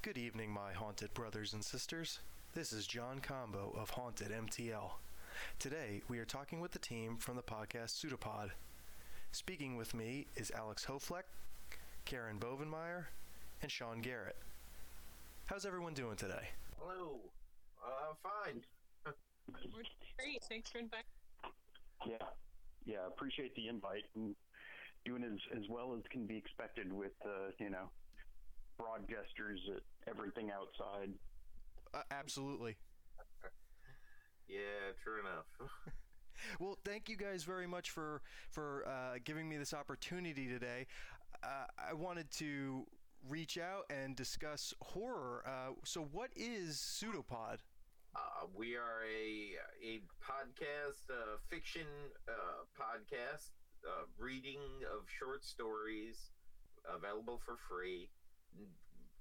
[0.00, 2.20] Good evening, my haunted brothers and sisters.
[2.54, 4.92] This is John Combo of Haunted MTL.
[5.58, 8.50] Today, we are talking with the team from the podcast Pseudopod.
[9.32, 11.24] Speaking with me is Alex Hofelich,
[12.04, 13.06] Karen Bovenmyer,
[13.60, 14.36] and Shawn Garrett.
[15.46, 16.48] How's everyone doing today?
[16.78, 17.18] Hello.
[17.84, 18.62] Uh, fine.
[19.04, 19.72] We're
[20.16, 20.44] great.
[20.48, 21.06] Thanks for inviting.
[22.06, 22.26] Yeah,
[22.86, 23.06] yeah.
[23.08, 24.36] Appreciate the invite and
[25.04, 27.90] doing as as well as can be expected with uh, you know
[28.78, 31.10] broad gestures at everything outside.
[31.94, 32.76] Uh, absolutely.
[34.48, 35.46] Yeah, true enough.
[36.60, 40.86] Well, thank you guys very much for for uh, giving me this opportunity today.
[41.42, 42.86] Uh, I wanted to
[43.28, 45.42] reach out and discuss horror.
[45.46, 47.58] Uh, so, what is Pseudopod?
[48.14, 51.86] Uh, we are a a podcast, uh, fiction
[52.28, 53.50] uh, podcast,
[53.86, 54.60] uh, reading
[54.94, 56.30] of short stories,
[56.88, 58.10] available for free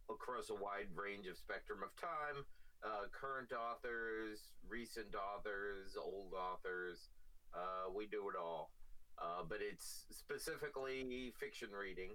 [0.09, 2.43] across a wide range of spectrum of time.
[2.85, 7.09] Uh, current authors, recent authors, old authors.
[7.53, 8.69] Uh, we do it all,
[9.17, 11.03] uh, but it's specifically
[11.39, 12.13] fiction reading.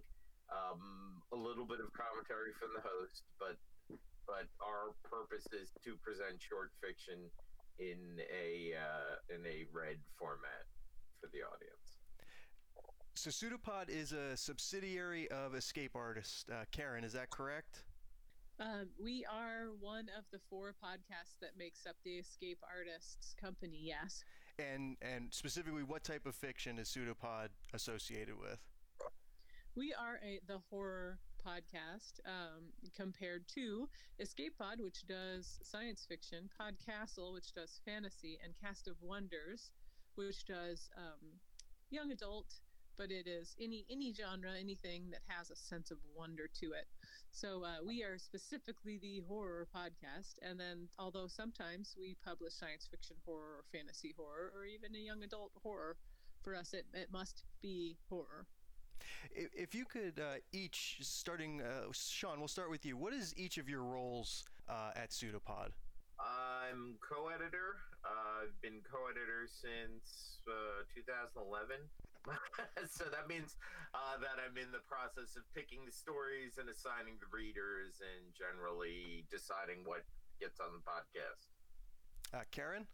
[0.53, 3.59] Um, a little bit of commentary from the host, but
[4.27, 7.27] but our purpose is to present short fiction
[7.81, 10.63] in a uh, in a read format
[11.21, 11.82] for the audience.
[13.23, 16.51] So, Pseudopod is a subsidiary of Escape Artist.
[16.51, 17.85] Uh, Karen, is that correct?
[18.59, 23.79] Um, we are one of the four podcasts that makes up the Escape Artists company.
[23.81, 24.25] Yes.
[24.59, 28.59] And and specifically, what type of fiction is Pseudopod associated with?
[29.77, 36.51] We are a the horror podcast um, compared to Escape Pod, which does science fiction,
[36.61, 39.71] Podcastle, which does fantasy, and Cast of Wonders,
[40.17, 41.39] which does um,
[41.89, 42.55] young adult
[42.97, 46.87] but it is any any genre, anything that has a sense of wonder to it.
[47.31, 52.89] So uh, we are specifically the horror podcast, and then although sometimes we publish science
[52.91, 55.97] fiction horror or fantasy horror or even a young adult horror,
[56.43, 58.47] for us it, it must be horror.
[59.31, 62.97] If you could uh, each, starting, uh, Shawn, we'll start with you.
[62.97, 65.73] What is each of your roles uh, at Pseudopod?
[66.21, 67.83] I'm co-editor.
[68.05, 71.77] Uh, I've been co-editor since uh, 2011.
[72.91, 73.57] so that means
[73.95, 78.31] uh, that I'm in the process of picking the stories and assigning the readers and
[78.35, 80.07] generally deciding what
[80.39, 81.51] gets on the podcast.
[82.33, 82.87] Uh, Karen?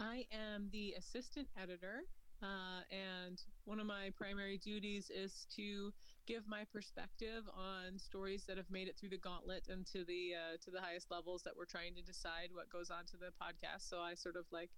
[0.00, 2.04] I am the assistant editor.
[2.42, 5.92] Uh, and one of my primary duties is to
[6.26, 10.32] give my perspective on stories that have made it through the gauntlet and to the
[10.34, 13.32] uh, to the highest levels that we're trying to decide what goes on to the
[13.40, 13.88] podcast.
[13.88, 14.70] So I sort of like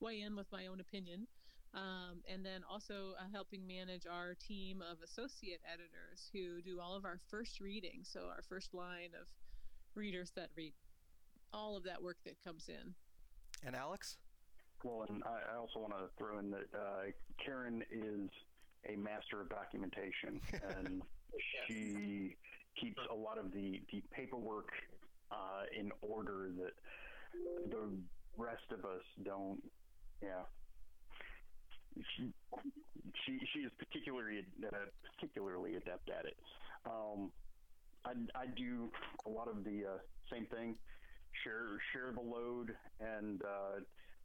[0.00, 1.26] weigh in with my own opinion,
[1.74, 6.96] um, and then also uh, helping manage our team of associate editors who do all
[6.96, 8.00] of our first reading.
[8.02, 9.26] So our first line of
[9.94, 10.72] readers that read
[11.52, 12.94] all of that work that comes in.
[13.66, 14.18] And Alex.
[14.82, 17.10] Well, and I also want to throw in that uh,
[17.44, 18.28] Karen is
[18.88, 20.40] a master of documentation,
[20.76, 21.02] and
[21.66, 22.36] she
[22.78, 24.68] keeps a lot of the the paperwork
[25.30, 26.74] uh, in order that
[27.70, 27.88] the
[28.36, 29.62] rest of us don't.
[30.22, 30.42] Yeah.
[32.16, 32.32] She,
[33.24, 34.76] she she is particularly uh,
[35.14, 36.36] particularly adept at it.
[36.86, 37.30] Um,
[38.04, 38.90] I, I do
[39.26, 39.98] a lot of the uh,
[40.30, 40.76] same thing,
[41.42, 43.80] share share the load, and uh,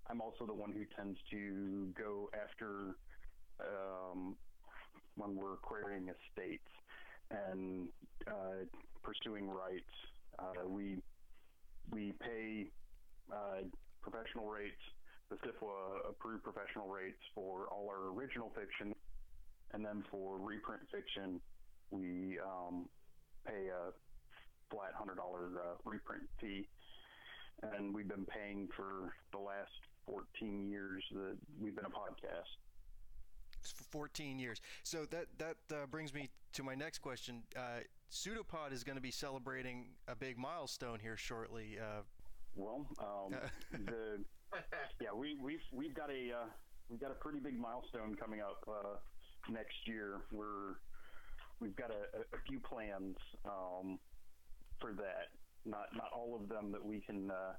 [0.09, 2.95] I'm also the one who tends to go after
[3.59, 4.35] um,
[5.15, 6.71] when we're querying estates
[7.31, 7.87] and
[8.27, 8.65] uh,
[9.03, 9.93] pursuing rights.
[10.37, 10.97] Uh, we
[11.91, 12.69] we pay
[13.31, 13.61] uh,
[14.01, 14.81] professional rates,
[15.29, 18.95] the SFWA approved professional rates for all our original fiction,
[19.73, 21.39] and then for reprint fiction,
[21.91, 22.87] we um,
[23.45, 23.91] pay a
[24.73, 26.67] flat hundred dollar uh, reprint fee,
[27.73, 29.71] and we've been paying for the last
[30.07, 32.49] 14 years that we've been a podcast.
[33.91, 34.61] 14 years.
[34.83, 37.43] So that that uh, brings me to my next question.
[37.55, 37.81] Uh,
[38.11, 41.77] Pseudopod is going to be celebrating a big milestone here shortly.
[41.79, 42.01] Uh,
[42.55, 43.35] well, um,
[43.85, 44.23] the
[45.01, 46.49] yeah, we we've we've got a uh,
[46.89, 48.97] we've got a pretty big milestone coming up uh,
[49.51, 50.21] next year.
[50.31, 50.77] We're
[51.59, 53.99] we've got a, a few plans um,
[54.79, 55.29] for that.
[55.65, 57.53] Not not all of them that we can uh,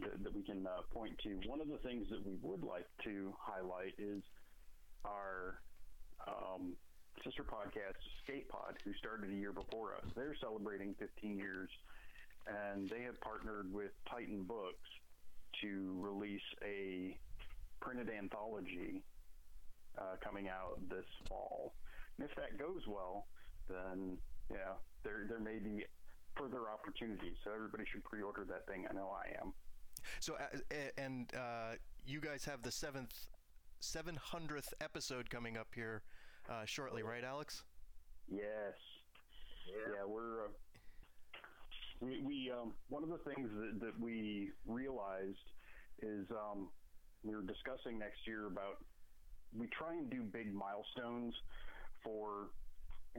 [0.00, 1.48] that, that, we can uh, point to.
[1.48, 4.22] One of the things that we would like to highlight is
[5.04, 5.60] our
[6.26, 6.74] um,
[7.24, 10.04] sister podcast, Escape Pod, who started a year before us.
[10.16, 11.68] They're celebrating 15 years,
[12.46, 14.88] and they have partnered with Titan Books
[15.60, 17.16] to release a
[17.80, 19.02] printed anthology
[19.98, 21.74] uh, coming out this fall.
[22.18, 23.26] And if that goes well,
[23.68, 24.18] then
[24.50, 25.84] yeah, there there may be
[26.36, 27.36] further opportunities.
[27.44, 28.86] So everybody should pre-order that thing.
[28.88, 29.52] I know I am.
[30.20, 33.26] So, uh, and uh, you guys have the seventh,
[33.80, 36.02] seven hundredth episode coming up here
[36.50, 37.64] uh, shortly, right, Alex?
[38.28, 38.74] Yes.
[39.68, 39.94] Yeah.
[39.94, 40.48] Yeah, we're.
[42.02, 45.36] Uh, we, we um, one of the things that, that we realized
[46.02, 46.68] is um,
[47.22, 48.78] we were discussing next year about
[49.56, 51.34] we try and do big milestones
[52.02, 52.48] for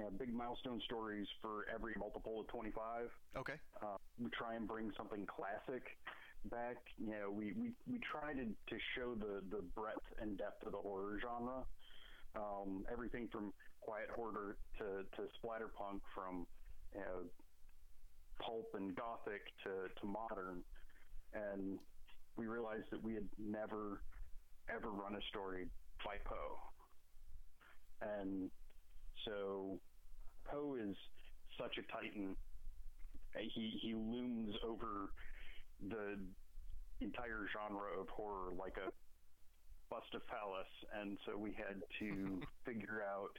[0.03, 3.09] know, big milestone stories for every multiple of 25.
[3.38, 3.53] Okay.
[3.81, 5.83] Uh, we try and bring something classic
[6.50, 6.77] back.
[6.97, 10.71] You know, we, we, we try to, to show the, the breadth and depth of
[10.71, 11.63] the horror genre.
[12.36, 16.47] Um, everything from quiet horror to, to splatterpunk, from
[16.94, 17.21] you know,
[18.41, 20.63] pulp and gothic to, to modern.
[21.33, 21.80] And
[22.38, 24.01] we realized that we had never,
[24.69, 25.68] ever run a story
[26.06, 26.57] by Poe.
[28.01, 28.50] And
[29.25, 29.80] so
[30.45, 30.95] Poe is
[31.57, 32.35] such a titan.
[33.38, 35.09] He he looms over
[35.89, 36.19] the
[37.01, 38.91] entire genre of horror like a
[39.89, 40.69] bust of Pallas,
[41.00, 43.38] and so we had to figure out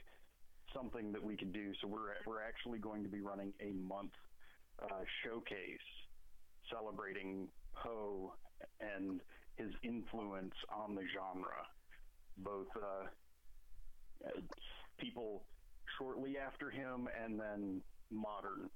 [0.73, 1.71] something that we could do.
[1.81, 4.11] So we're we're actually going to be running a month
[4.81, 5.87] uh, showcase
[6.71, 8.33] celebrating Poe
[8.79, 9.21] and
[9.55, 11.65] his influence on the genre,
[12.37, 13.07] both uh,
[14.99, 15.43] people
[15.97, 17.81] shortly after him and then
[18.11, 18.69] modern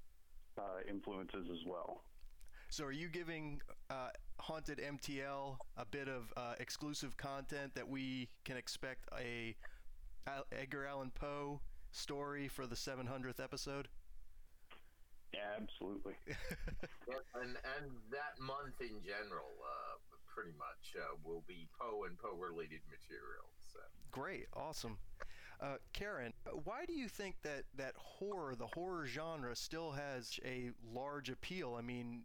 [0.57, 2.03] uh, influences as well.
[2.69, 4.09] So, are you giving uh,
[4.39, 9.55] Haunted MTL a bit of uh, exclusive content that we can expect a
[10.51, 11.61] Edgar Allan Poe
[11.91, 13.87] story for the 700th episode?
[15.33, 16.15] Yeah, absolutely.
[17.09, 19.97] Yeah, and and that month in general, uh,
[20.27, 23.49] pretty much uh, will be Poe and Poe related material.
[23.65, 23.79] So.
[24.11, 24.97] Great, awesome.
[25.59, 26.33] Uh, Karen,
[26.63, 31.75] why do you think that, that horror, the horror genre, still has a large appeal?
[31.77, 32.23] I mean,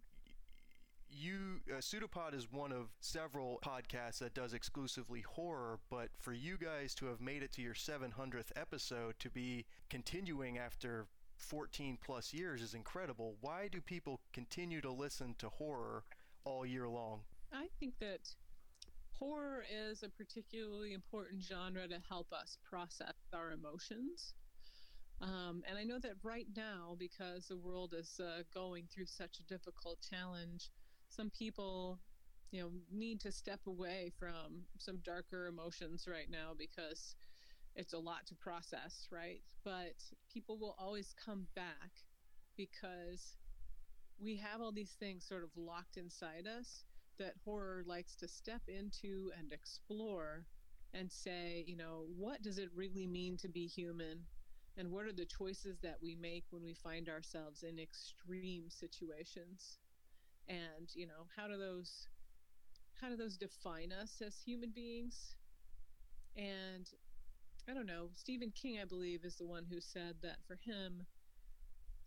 [1.09, 6.57] you uh, Pseudopod is one of several podcasts that does exclusively horror, but for you
[6.57, 12.33] guys to have made it to your 700th episode to be continuing after 14 plus
[12.33, 13.35] years is incredible.
[13.41, 16.03] Why do people continue to listen to horror
[16.43, 17.21] all year long?
[17.53, 18.21] I think that
[19.13, 24.33] horror is a particularly important genre to help us process our emotions.
[25.21, 29.39] Um, and I know that right now, because the world is uh, going through such
[29.39, 30.69] a difficult challenge,
[31.07, 31.99] some people,
[32.51, 37.15] you know, need to step away from some darker emotions right now because
[37.75, 39.41] it's a lot to process, right?
[39.63, 39.95] But
[40.31, 41.91] people will always come back
[42.55, 43.35] because
[44.21, 46.83] we have all these things sort of locked inside us
[47.19, 50.45] that horror likes to step into and explore
[50.93, 54.19] and say, you know, what does it really mean to be human?
[54.77, 59.79] And what are the choices that we make when we find ourselves in extreme situations?
[60.47, 62.07] And, you know, how do those
[63.01, 65.35] how do those define us as human beings?
[66.37, 66.87] And
[67.67, 71.03] I don't know, Stephen King, I believe, is the one who said that for him,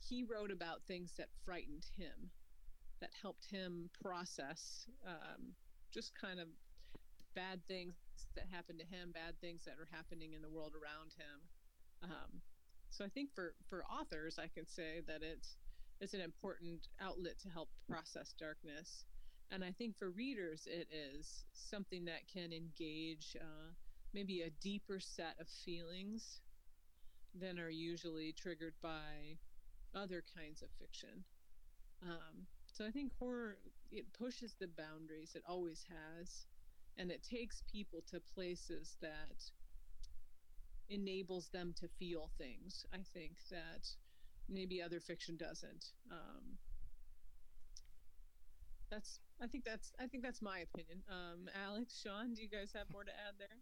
[0.08, 2.30] he wrote about things that frightened him
[3.00, 5.54] that helped him process um,
[5.92, 6.46] just kind of
[7.34, 7.94] bad things
[8.36, 11.38] that happened to him, bad things that are happening in the world around him.
[12.04, 12.40] Um,
[12.90, 15.56] so I think for for authors, I can say that it's
[16.00, 19.04] it's an important outlet to help process darkness,
[19.50, 23.74] and I think for readers, it is something that can engage uh,
[24.18, 26.40] maybe a deeper set of feelings
[27.40, 29.38] than are usually triggered by
[29.94, 31.22] other kinds of fiction.
[32.02, 33.58] Um, so I think horror
[33.92, 35.36] it pushes the boundaries.
[35.36, 36.46] It always has,
[36.96, 39.38] and it takes people to places that
[40.88, 42.84] enables them to feel things.
[42.92, 43.86] I think that
[44.48, 45.92] maybe other fiction doesn't.
[46.10, 46.58] Um,
[48.90, 51.02] that's I think that's I think that's my opinion.
[51.08, 53.58] Um, Alex, Shawn, do you guys have more to add there?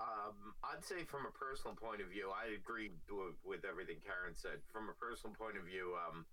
[0.00, 4.34] Um, I'd say from a personal point of view, I agree with, with everything Karen
[4.34, 4.64] said.
[4.72, 6.26] From a personal point of view, um,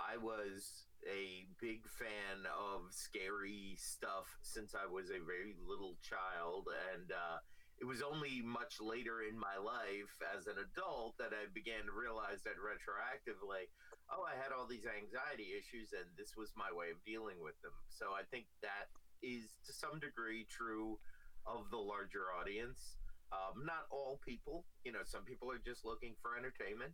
[0.00, 6.70] I was a big fan of scary stuff since I was a very little child,
[6.94, 7.38] and uh,
[7.78, 11.94] it was only much later in my life as an adult that I began to
[11.94, 13.68] realize that retroactively,
[14.10, 17.58] oh, I had all these anxiety issues, and this was my way of dealing with
[17.60, 17.74] them.
[17.90, 18.88] So I think that
[19.22, 20.98] is to some degree true
[21.46, 22.96] of the larger audience.
[23.32, 26.92] Um, not all people, you know, some people are just looking for entertainment.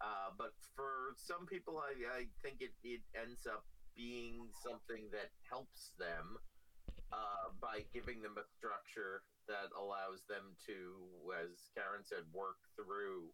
[0.00, 3.64] Uh, but for some people, I, I think it, it ends up
[3.96, 6.40] being something that helps them
[7.12, 10.94] uh, by giving them a structure that allows them to,
[11.36, 13.28] as Karen said, work through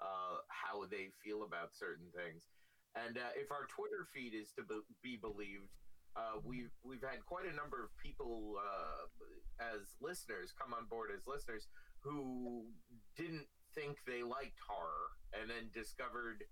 [0.00, 2.48] uh, how they feel about certain things.
[2.96, 4.64] And uh, if our Twitter feed is to
[5.04, 5.70] be believed,
[6.16, 9.06] uh, we've we've had quite a number of people uh,
[9.60, 11.68] as listeners come on board as listeners
[12.00, 12.64] who
[13.16, 16.42] didn't think they liked horror and then discovered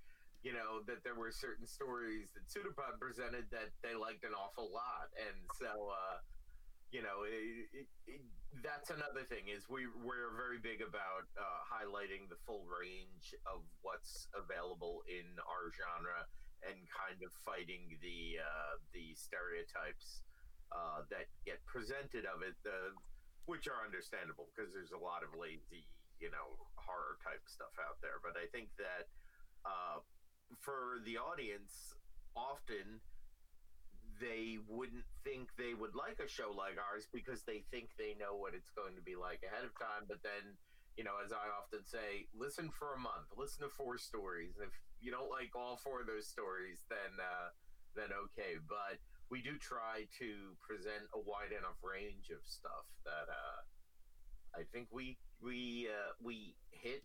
[0.43, 4.71] you know that there were certain stories that Pseudopod presented that they liked an awful
[4.71, 5.11] lot.
[5.19, 6.23] And so uh,
[6.95, 8.23] you know it, it, it,
[8.63, 13.67] that's another thing is we we're very big about uh, highlighting the full range of
[13.83, 16.25] what's available in our genre
[16.69, 20.23] and kind of fighting the uh, the stereotypes
[20.73, 22.93] uh, that get presented of it, the,
[23.49, 25.89] which are understandable because there's a lot of lazy,
[26.21, 28.21] you know, horror type stuff out there.
[28.21, 29.09] But I think that
[29.65, 30.05] uh,
[30.61, 31.97] for the audience,
[32.37, 33.01] often
[34.21, 38.37] they wouldn't think they would like a show like ours because they think they know
[38.37, 40.05] what it's going to be like ahead of time.
[40.05, 40.59] But then
[40.99, 44.59] you know, as I often say, listen for a month, listen to four stories.
[44.59, 47.49] If you don't like all four of those stories, then uh,
[47.95, 48.59] then okay.
[48.69, 48.99] But
[49.31, 53.61] we do try to present a wide enough range of stuff that uh,
[54.59, 57.03] I think we we uh, we hit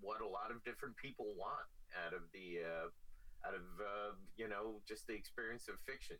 [0.00, 1.68] what a lot of different people want
[2.06, 2.88] out of the uh,
[3.46, 6.16] out of uh, you know just the experience of fiction.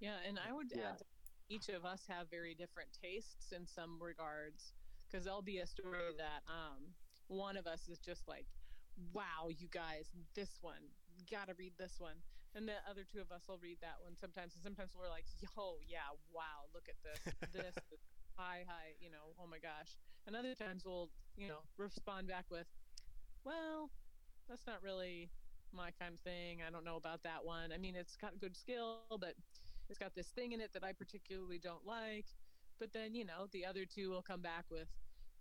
[0.00, 0.94] Yeah, and I would yeah.
[0.94, 1.02] add
[1.48, 4.74] each of us have very different tastes in some regards
[5.08, 6.92] because there'll be a story that um,
[7.28, 8.46] one of us is just like,
[9.12, 10.92] wow, you guys, this one,
[11.30, 12.16] gotta read this one.
[12.54, 14.54] And the other two of us will read that one sometimes.
[14.54, 17.34] And sometimes we're like, yo, yeah, wow, look at this.
[17.52, 17.76] This,
[18.36, 19.96] hi, hi, you know, oh my gosh.
[20.26, 22.66] And other times we'll, you know, respond back with,
[23.44, 23.90] well,
[24.48, 25.30] that's not really
[25.72, 26.60] my kind of thing.
[26.66, 27.70] I don't know about that one.
[27.72, 29.34] I mean, it's got good skill, but
[29.90, 32.26] it's got this thing in it that I particularly don't like.
[32.80, 34.88] But then, you know, the other two will come back with,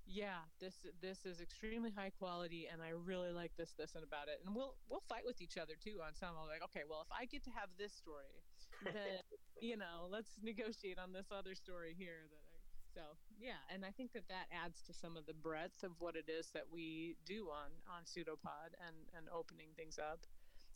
[0.07, 4.31] yeah, this this is extremely high quality, and I really like this, this, and about
[4.31, 4.39] it.
[4.45, 6.33] And we'll we'll fight with each other too on some.
[6.39, 8.39] I'll like, okay, well, if I get to have this story,
[8.83, 9.19] then
[9.61, 12.23] you know, let's negotiate on this other story here.
[12.31, 12.55] That I,
[12.95, 13.01] so
[13.37, 16.31] yeah, and I think that that adds to some of the breadth of what it
[16.31, 20.23] is that we do on on Pseudopod and and opening things up.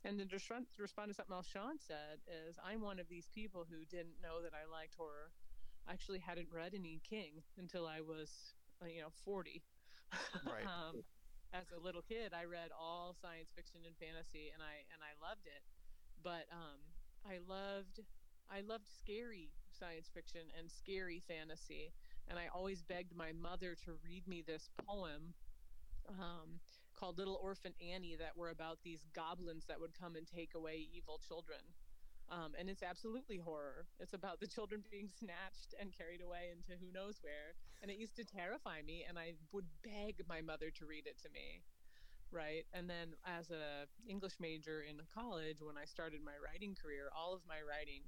[0.03, 0.35] And then to
[0.81, 4.41] respond to something else Shawn said is, I'm one of these people who didn't know
[4.41, 5.29] that I liked horror
[5.87, 8.53] I actually hadn't read any King until I was,
[8.87, 9.63] you know, 40.
[10.45, 10.65] Right.
[10.65, 11.03] um,
[11.53, 15.13] as a little kid, I read all science fiction and fantasy, and I and I
[15.25, 15.63] loved it.
[16.21, 16.79] But um,
[17.25, 18.01] I loved
[18.49, 21.93] I loved scary science fiction and scary fantasy,
[22.27, 25.33] and I always begged my mother to read me this poem
[26.09, 26.59] um,
[26.93, 30.87] called Little Orphan Annie that were about these goblins that would come and take away
[30.91, 31.59] evil children.
[32.31, 33.85] Um, and it's absolutely horror.
[33.99, 37.59] It's about the children being snatched and carried away into who knows where.
[37.81, 41.21] And it used to terrify me, and I would beg my mother to read it
[41.23, 41.61] to me.
[42.31, 42.63] Right.
[42.73, 47.33] And then as a English major in college, when I started my writing career, all
[47.33, 48.03] of my writing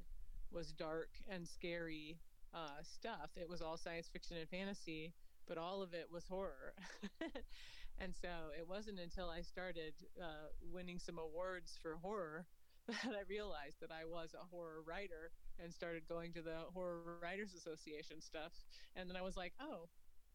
[0.51, 2.17] was dark and scary
[2.53, 3.31] uh, stuff.
[3.35, 5.11] It was all science fiction and fantasy,
[5.49, 6.73] but all of it was horror.
[7.99, 12.45] and so it wasn't until I started uh, winning some awards for horror
[12.87, 17.19] that I realized that I was a horror writer and started going to the Horror
[17.21, 18.51] Writers Association stuff.
[18.95, 19.87] And then I was like, oh,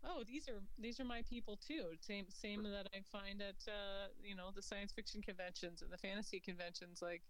[0.04, 1.92] oh, these are these are my people too.
[2.00, 5.98] Same same that I find at uh, you know the science fiction conventions and the
[5.98, 7.02] fantasy conventions.
[7.02, 7.22] Like,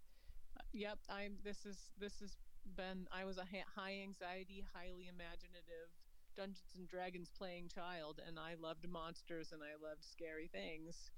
[0.57, 1.37] uh, yep, I'm.
[1.43, 2.37] This is this has
[2.75, 3.07] been.
[3.11, 5.91] I was a high anxiety, highly imaginative
[6.35, 11.11] Dungeons and Dragons playing child, and I loved monsters and I loved scary things.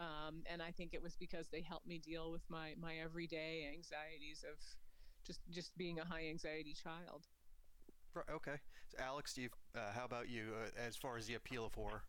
[0.00, 3.70] Um, and I think it was because they helped me deal with my my everyday
[3.72, 4.58] anxieties of
[5.26, 7.26] just just being a high anxiety child.
[8.28, 8.56] Okay,
[8.88, 12.02] so Alex, you, uh, how about you uh, as far as the appeal of horror?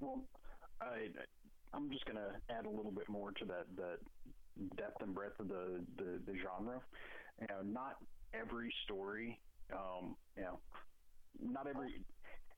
[0.00, 0.24] Well,
[0.80, 1.08] I
[1.72, 3.98] I'm just gonna add a little bit more to that that
[4.76, 6.80] depth and breadth of the the, the genre.
[7.40, 7.96] You know, not
[8.34, 9.38] every story,
[9.72, 10.60] um, you know,
[11.40, 12.04] not every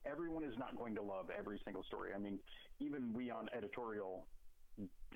[0.05, 2.11] everyone is not going to love every single story.
[2.15, 2.39] I mean,
[2.79, 4.27] even we on editorial,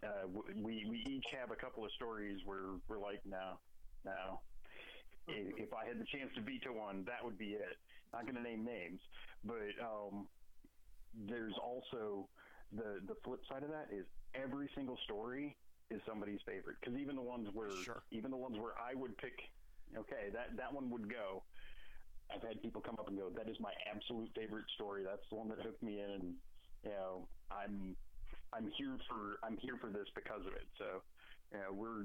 [0.03, 3.59] uh, we we each have a couple of stories where we're like, no,
[4.05, 4.41] no.
[5.27, 7.75] If I had the chance to veto one, that would be it.
[8.13, 9.01] Not going to name names,
[9.43, 10.27] but um,
[11.27, 12.29] there's also
[12.71, 15.57] the the flip side of that is every single story
[15.89, 18.03] is somebody's favorite because even the ones where sure.
[18.11, 19.35] even the ones where I would pick,
[19.97, 21.43] okay, that that one would go.
[22.33, 25.03] I've had people come up and go, "That is my absolute favorite story.
[25.03, 26.33] That's the one that hooked me in." And
[26.83, 27.95] you know, I'm
[28.53, 30.67] I'm here for I'm here for this because of it.
[30.77, 31.01] So,
[31.53, 32.03] you know, we're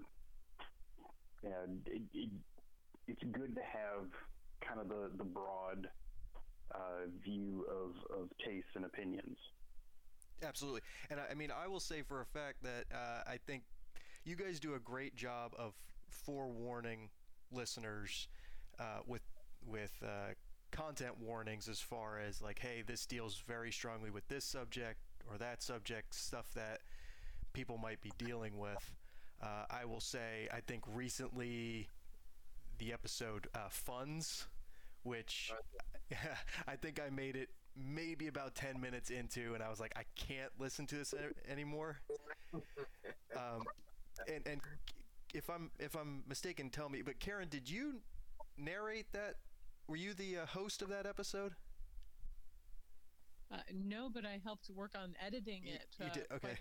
[1.43, 2.31] yeah, it, it,
[3.09, 4.07] it's good to have
[4.67, 5.89] kind of the the broad
[6.75, 9.37] uh, view of of tastes and opinions.
[10.43, 13.63] Absolutely, and I, I, mean, I will say for a fact that uh, I think
[14.25, 15.75] you guys do a great job of
[16.09, 17.11] forewarning
[17.53, 18.29] listeners
[18.81, 19.23] uh, with
[19.67, 20.35] with uh,
[20.71, 24.99] content warnings as far as like, hey, this deals very strongly with this subject
[25.31, 26.81] or that subject, stuff that
[27.53, 28.93] people might be dealing with.
[29.43, 31.89] Uh, I will say, I think recently
[32.79, 34.47] the episode uh, Funds,
[35.03, 35.53] which
[36.69, 40.05] I think I made it maybe about 10 minutes into, and I was like, I
[40.17, 41.15] can't listen to this
[41.49, 41.99] anymore.
[43.35, 43.63] Um,
[44.29, 44.61] and, and
[45.33, 47.01] if I'm if I'm mistaken, tell me.
[47.01, 47.95] But Karen, did you
[48.59, 49.37] narrate that?
[49.89, 51.53] Were you the uh, host of that episode?
[53.53, 55.87] Uh, no, but I helped work on editing it.
[55.99, 56.59] You, you did uh, okay.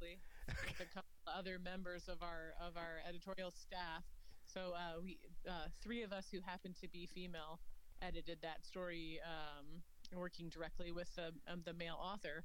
[0.00, 4.04] with a couple other members of our of our editorial staff.
[4.46, 7.60] So uh, we uh, three of us who happen to be female
[8.00, 9.82] edited that story, um,
[10.18, 12.44] working directly with the um, the male author,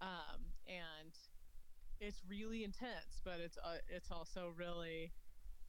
[0.00, 1.12] um, and
[2.00, 5.12] it's really intense, but it's uh, it's also really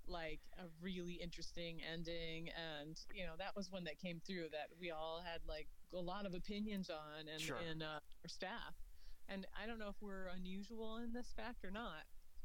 [0.09, 4.67] like a really interesting ending and you know that was one that came through that
[4.79, 7.57] we all had like a lot of opinions on and sure.
[7.69, 8.75] in uh, our staff
[9.27, 12.03] and i don't know if we're unusual in this fact or not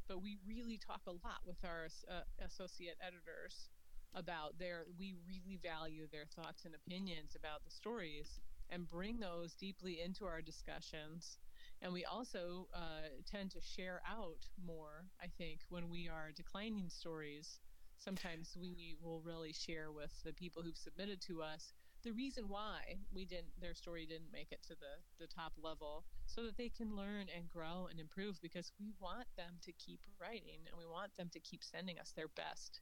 [0.09, 3.71] but we really talk a lot with our uh, associate editors
[4.15, 8.41] about their we really value their thoughts and opinions about the stories
[8.71, 11.39] and bring those deeply into our discussions
[11.85, 16.89] and we also uh, tend to share out more i think when we are declining
[16.91, 17.61] stories.
[17.99, 21.73] Sometimes we will really share with the people who've submitted to us
[22.03, 26.05] the reason why we didn't their story didn't make it to the the top level
[26.27, 30.01] so that they can learn and grow and improve because we want them to keep
[30.21, 32.81] writing and we want them to keep sending us their best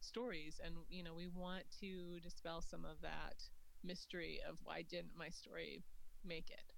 [0.00, 0.60] stories.
[0.64, 3.42] And you know we want to dispel some of that
[3.84, 5.84] mystery of why didn't my story
[6.24, 6.73] make it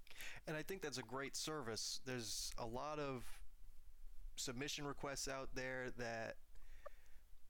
[0.47, 2.01] and I think that's a great service.
[2.05, 3.23] There's a lot of
[4.35, 6.35] submission requests out there that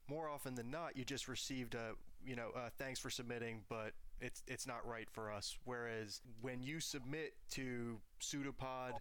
[0.08, 1.92] more often than not you just received a
[2.24, 6.80] you know thanks for submitting but it's it's not right for us whereas when you
[6.80, 8.94] submit to pseudopod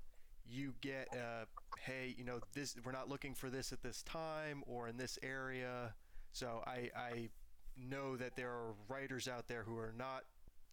[0.46, 1.46] you get uh,
[1.80, 5.18] hey you know this we're not looking for this at this time or in this
[5.24, 5.94] area
[6.32, 7.30] so i i
[7.78, 10.24] know that there are writers out there who are not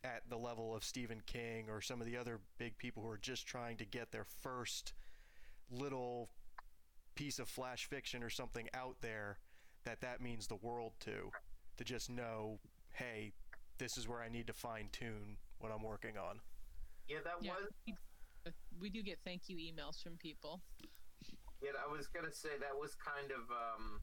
[0.04, 3.18] at the level of Stephen King or some of the other big people who are
[3.18, 4.92] just trying to get their first
[5.70, 6.28] little
[7.14, 9.38] piece of flash fiction or something out there
[9.84, 11.30] that that means the world to
[11.76, 12.58] to just know
[12.92, 13.32] hey
[13.78, 16.40] this is where I need to fine tune what I'm working on.
[17.08, 20.60] Yeah that yeah, was we do get thank you emails from people.
[21.62, 24.00] Yeah I was gonna say that was kind of um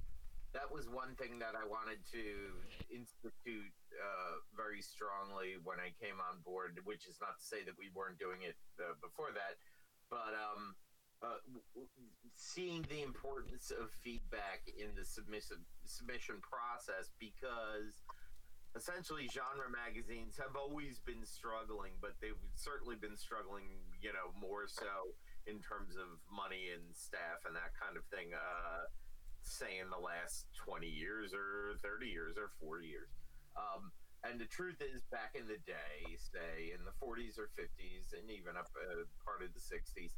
[0.54, 2.24] that was one thing that I wanted to
[2.90, 7.76] institute uh, very strongly when I came on board, which is not to say that
[7.78, 9.60] we weren't doing it uh, before that,
[10.10, 10.76] but um,
[11.22, 11.40] uh,
[12.36, 18.02] seeing the importance of feedback in the submissive submission process because
[18.76, 23.68] essentially genre magazines have always been struggling, but they've certainly been struggling,
[24.00, 25.12] you know, more so
[25.46, 28.32] in terms of money and staff and that kind of thing.
[28.32, 28.88] Uh,
[29.44, 33.10] say in the last 20 years or 30 years or 40 years.
[33.56, 38.14] Um, and the truth is, back in the day, say in the 40s or 50s,
[38.14, 40.14] and even up uh, part of the 60s,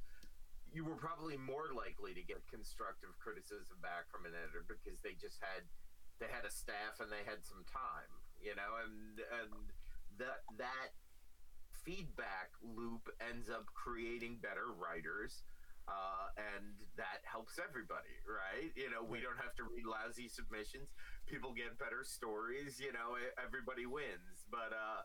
[0.73, 5.13] you were probably more likely to get constructive criticism back from an editor because they
[5.15, 5.63] just had
[6.21, 8.09] they had a staff and they had some time,
[8.41, 9.69] you know, and and
[10.17, 10.97] that that
[11.85, 15.43] feedback loop ends up creating better writers
[15.87, 18.71] uh, and that helps everybody, right?
[18.75, 20.95] You know, we don't have to read lousy submissions.
[21.27, 22.79] People get better stories.
[22.79, 24.47] You know, everybody wins.
[24.47, 25.03] But uh,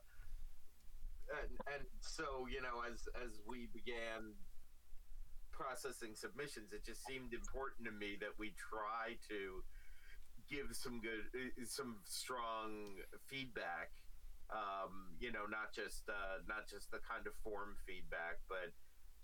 [1.43, 4.39] and and so you know, as as we began
[5.51, 9.67] processing submissions, it just seemed important to me that we try to
[10.47, 11.27] give some good,
[11.67, 13.91] some strong feedback.
[14.49, 18.73] Um, you know, not just uh, not just the kind of form feedback, but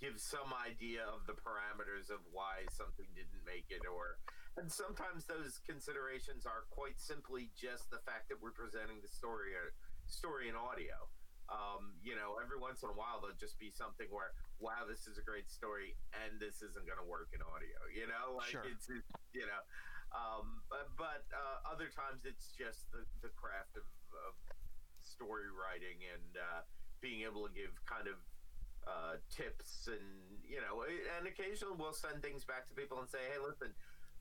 [0.00, 4.18] give some idea of the parameters of why something didn't make it or
[4.54, 9.54] and sometimes those considerations are quite simply just the fact that we're presenting the story
[9.54, 9.74] or
[10.06, 10.94] story in audio
[11.52, 15.04] um, you know every once in a while there'll just be something where wow this
[15.04, 15.92] is a great story
[16.24, 18.64] and this isn't going to work in audio you know like sure.
[18.68, 18.88] it's
[19.36, 19.62] you know
[20.14, 23.82] um, but, but uh, other times it's just the, the craft of,
[24.14, 24.38] of
[25.02, 26.62] story writing and uh,
[27.02, 28.14] being able to give kind of
[28.86, 30.04] uh, tips and
[30.44, 33.72] you know and occasionally we'll send things back to people and say hey listen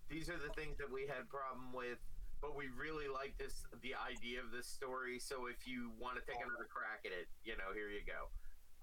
[0.09, 1.99] these are the things that we had problem with
[2.39, 6.23] but we really like this the idea of this story so if you want to
[6.23, 8.31] take another crack at it you know here you go.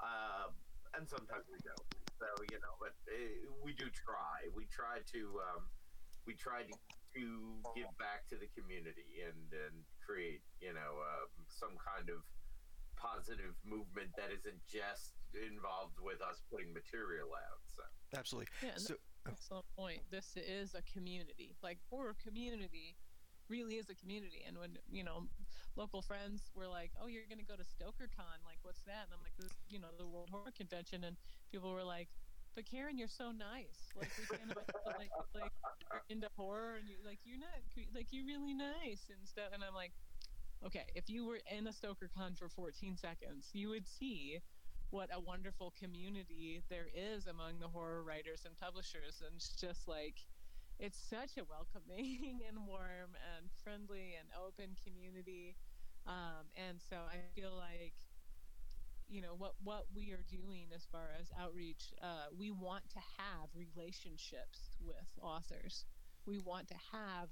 [0.00, 0.48] Uh,
[0.96, 1.88] and sometimes we don't.
[2.18, 4.48] So you know but uh, we do try.
[4.52, 5.20] We try to
[5.52, 5.68] um,
[6.26, 6.74] we try to
[7.16, 7.24] to
[7.74, 12.20] give back to the community and and create you know uh, some kind of
[13.00, 17.64] positive movement that isn't just involved with us putting material out.
[17.64, 17.82] So
[18.12, 18.52] absolutely.
[18.62, 18.94] Yeah, so,
[19.28, 20.00] excellent point.
[20.10, 21.56] This is a community.
[21.62, 22.96] Like horror community
[23.48, 24.44] really is a community.
[24.46, 25.26] And when you know
[25.76, 28.44] local friends were like, "Oh, you're going to go to StokerCon?
[28.46, 31.16] Like, what's that?" And I'm like, "This, you know, the World Horror Convention." And
[31.50, 32.08] people were like,
[32.54, 33.90] "But Karen, you're so nice.
[33.98, 34.54] Like, we can't
[34.98, 35.52] like like
[35.92, 37.58] you're into horror, and you like you're not
[37.94, 39.92] like you're really nice and stuff." And I'm like,
[40.64, 44.40] "Okay, if you were in a StokerCon for 14 seconds, you would see."
[44.90, 49.86] what a wonderful community there is among the horror writers and publishers and it's just
[49.86, 50.16] like
[50.78, 55.54] it's such a welcoming and warm and friendly and open community
[56.06, 57.94] um, and so i feel like
[59.08, 62.98] you know what what we are doing as far as outreach uh, we want to
[63.18, 65.84] have relationships with authors
[66.26, 67.28] we want to have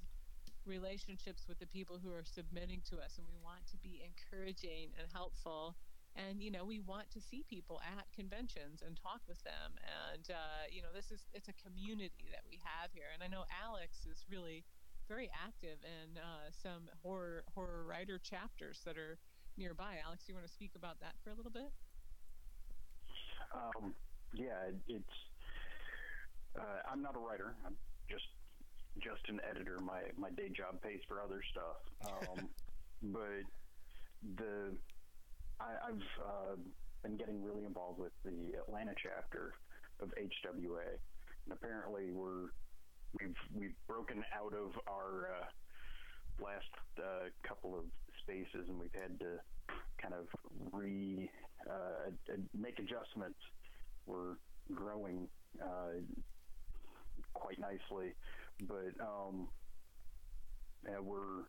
[0.65, 4.91] relationships with the people who are submitting to us and we want to be encouraging
[4.97, 5.75] and helpful.
[6.15, 9.77] And you know we want to see people at conventions and talk with them.
[10.11, 13.13] And uh, you know this is it's a community that we have here.
[13.13, 14.65] And i know alex is really
[15.07, 19.17] very active in uh, some horror horror writer chapters that are
[19.57, 20.01] nearby.
[20.03, 21.71] Alex you want to speak about that for a little bit?
[23.53, 23.93] Um,
[24.33, 25.17] yeah it's
[26.57, 27.55] uh, i'm not a writer.
[27.65, 27.77] I'm
[28.09, 28.25] just
[28.97, 29.77] just an editor.
[29.79, 31.79] My my day job pays for other stuff.
[32.05, 32.49] Um,
[33.13, 33.45] but
[34.37, 34.75] the
[35.59, 36.55] I, have uh,
[37.03, 39.53] been getting really involved with the Atlanta chapter
[40.01, 40.97] of HWA,
[41.45, 42.51] and apparently we're
[43.19, 47.85] we've we've broken out of our uh, last uh, couple of
[48.23, 49.39] spaces, and we've had to
[50.01, 50.27] kind of
[50.71, 51.29] re
[51.69, 52.11] uh,
[52.57, 53.39] make adjustments.
[54.05, 54.35] We're
[54.73, 55.27] growing
[55.61, 55.99] uh,
[57.33, 58.13] quite nicely,
[58.67, 59.47] but um,
[60.85, 61.45] yeah, we're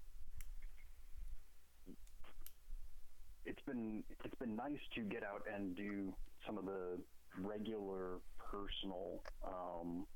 [3.45, 6.13] it's been it's been nice to get out and do
[6.47, 6.99] some of the
[7.43, 10.07] regular personal um,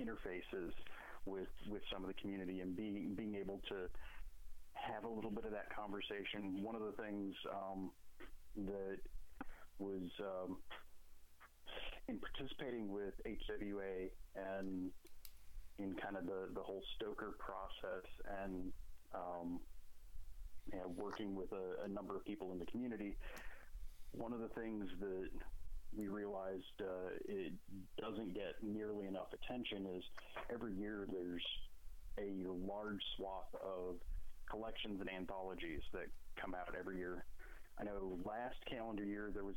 [0.00, 0.72] interfaces
[1.26, 3.88] with with some of the community and being being able to
[4.74, 6.62] have a little bit of that conversation.
[6.62, 7.90] One of the things um,
[8.66, 8.98] that
[9.78, 10.58] was um,
[12.08, 14.90] in participating with HWA and
[15.82, 18.06] in kind of the, the whole Stoker process
[18.42, 18.72] and
[19.14, 19.60] um,
[20.72, 23.16] you know, working with a, a, number of people in the community,
[24.12, 25.28] one of the things that
[25.96, 27.52] we realized uh, it
[27.98, 30.02] doesn't get nearly enough attention is
[30.52, 31.44] every year there's
[32.18, 33.96] a large swath of
[34.48, 36.06] collections and anthologies that
[36.40, 37.24] come out every year.
[37.78, 39.56] I know last calendar year there was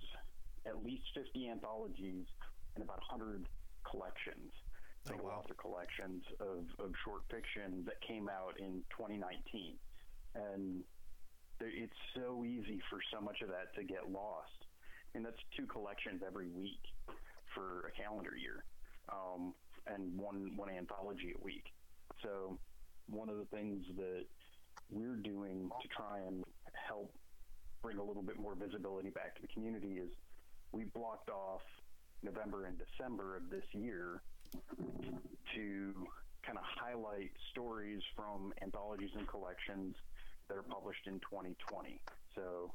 [0.66, 2.26] at least 50 anthologies
[2.76, 3.48] and about 100
[3.90, 4.52] collections,
[5.13, 5.44] oh, wow.
[5.44, 9.76] author collections of, of short fiction that came out in 2019.
[10.36, 10.84] And
[11.62, 14.65] it's so easy for so much of that to get lost.
[15.13, 16.82] And that's two collections every week
[17.54, 18.65] for a calendar year,
[19.08, 19.54] um,
[19.88, 21.63] and one one anthology a week.
[22.22, 22.60] So
[23.08, 24.26] one of the things that
[24.91, 27.13] we're doing to try and help
[27.82, 30.10] bring a little bit more visibility back to the community is
[30.74, 31.62] we blocked off
[32.22, 34.22] November and December of this year
[35.56, 35.94] to
[36.46, 39.96] kind of highlight stories from anthologies and collections
[40.48, 42.00] that are published in 2020.
[42.36, 42.72] So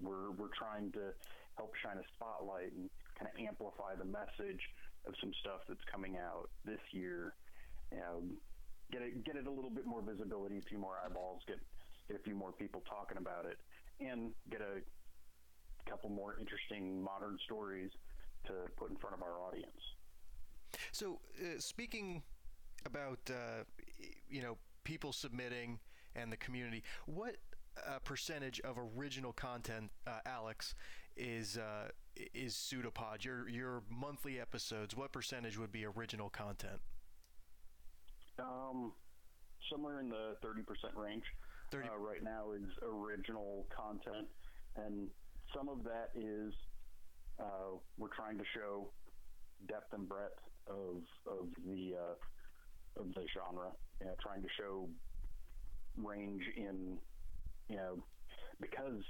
[0.00, 1.10] we're we're trying to
[1.56, 2.88] help shine a spotlight and
[3.18, 4.62] kind of amplify the message
[5.06, 7.34] of some stuff that's coming out this year.
[7.90, 8.22] Know,
[8.92, 11.58] get it get it a little bit more visibility, a few more eyeballs, get
[12.06, 13.58] get a few more people talking about it,
[13.98, 14.78] and get a
[15.90, 17.90] couple more interesting modern stories
[18.46, 19.82] to put in front of our audience.
[20.92, 22.22] So, uh, speaking
[22.86, 23.64] about uh,
[24.28, 25.78] you know people submitting
[26.14, 26.82] and the community.
[27.06, 27.36] What
[27.86, 30.74] uh, percentage of original content, uh, Alex,
[31.16, 31.88] is uh,
[32.34, 33.24] is Pseudopod?
[33.24, 34.96] Your your monthly episodes.
[34.96, 36.80] What percentage would be original content?
[38.38, 38.92] Um,
[39.70, 41.24] somewhere in the thirty percent range.
[41.70, 44.26] 30 uh, right now is original content,
[44.76, 45.08] and
[45.54, 46.54] some of that is
[47.38, 48.88] uh, we're trying to show
[49.68, 53.72] depth and breadth of of the uh, of the genre.
[54.00, 54.88] You know, trying to show
[55.96, 56.98] range in,
[57.68, 58.04] you know,
[58.60, 59.02] because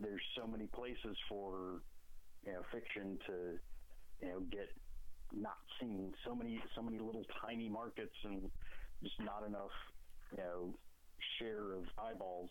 [0.00, 1.80] there's so many places for,
[2.44, 3.32] you know, fiction to,
[4.20, 4.68] you know, get
[5.32, 6.12] not seen.
[6.26, 8.42] So many, so many little tiny markets and
[9.02, 9.72] just not enough,
[10.32, 10.74] you know,
[11.38, 12.50] share of eyeballs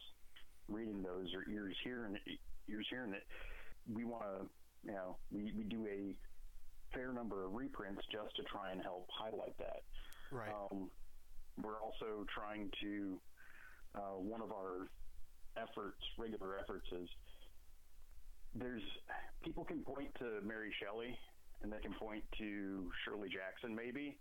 [0.67, 3.23] reading those or ears hearing it, ears hearing it.
[3.93, 4.47] We want to,
[4.85, 6.15] you know, we, we do a
[6.93, 9.83] fair number of reprints just to try and help highlight that.
[10.31, 10.49] Right.
[10.49, 10.89] Um,
[11.61, 13.19] we're also trying to,
[13.95, 14.87] uh, one of our
[15.57, 17.07] efforts, regular efforts, is
[18.55, 18.83] there's
[19.43, 21.17] people can point to Mary Shelley
[21.61, 24.17] and they can point to Shirley Jackson, maybe,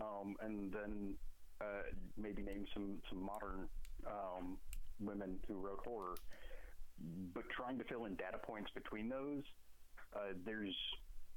[0.00, 1.14] um, and then
[1.60, 1.82] uh,
[2.16, 3.68] maybe name some some modern
[4.06, 4.58] um,
[5.00, 6.14] women who wrote horror.
[7.34, 9.42] But trying to fill in data points between those,
[10.14, 10.74] uh, there's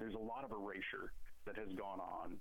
[0.01, 1.13] there's a lot of erasure
[1.45, 2.37] that has gone on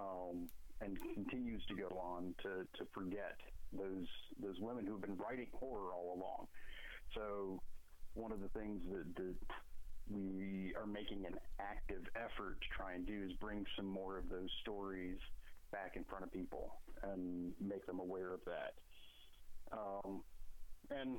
[0.00, 0.48] um,
[0.80, 3.36] and continues to go on to, to forget
[3.72, 4.08] those
[4.42, 6.46] those women who've been writing horror all along.
[7.14, 7.60] So
[8.14, 9.34] one of the things that, that
[10.10, 14.28] we are making an active effort to try and do is bring some more of
[14.28, 15.16] those stories
[15.70, 18.72] back in front of people and make them aware of that.
[19.72, 20.22] Um,
[20.90, 21.16] and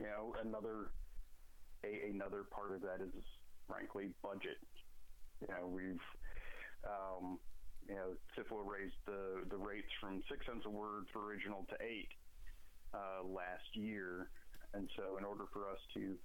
[0.00, 0.92] you know, another
[1.84, 3.12] a, another part of that is
[3.68, 4.58] frankly budget.
[5.40, 6.06] You know, we've
[6.84, 7.38] um,
[7.88, 11.76] you know, SFWA raised the the rates from six cents a word for original to
[11.84, 12.08] eight
[12.94, 14.30] uh, last year,
[14.74, 16.16] and so in order for us to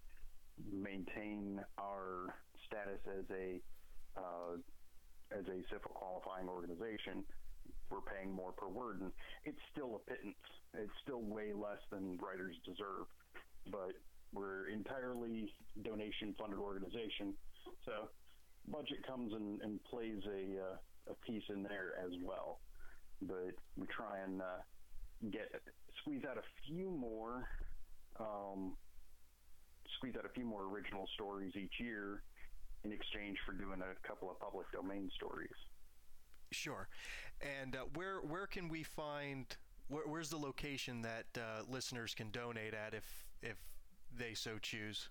[0.72, 2.36] maintain our
[2.68, 3.62] status as a
[4.18, 4.56] uh,
[5.32, 7.24] as a SFWA qualifying organization,
[7.90, 9.12] we're paying more per word, and
[9.44, 10.36] it's still a pittance.
[10.74, 13.08] It's still way less than writers deserve,
[13.72, 13.96] but
[14.34, 15.52] we're entirely
[15.84, 17.34] donation funded organization,
[17.86, 18.10] so
[18.68, 20.78] budget comes and, and plays a uh,
[21.12, 22.60] a piece in there as well.
[23.22, 24.62] But we try and uh,
[25.32, 25.52] get
[26.02, 27.48] squeeze out a few more
[28.20, 28.76] um,
[29.98, 32.24] squeeze out a few more original stories each year
[32.84, 35.50] in exchange for doing a couple of public domain stories.
[36.52, 36.88] Sure.
[37.42, 39.46] And uh, where where can we find
[39.88, 43.58] where, where's the location that uh, listeners can donate at if if
[44.16, 45.10] they so choose?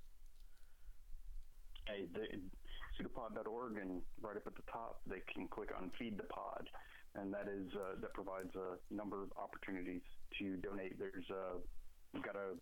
[1.87, 2.21] Hey, the,
[2.95, 6.69] pseudopod.org, and right up at the top, they can click on Feed the Pod,
[7.15, 10.03] and that is uh, that provides a number of opportunities
[10.39, 10.99] to donate.
[10.99, 11.59] There's uh,
[12.13, 12.55] we've got a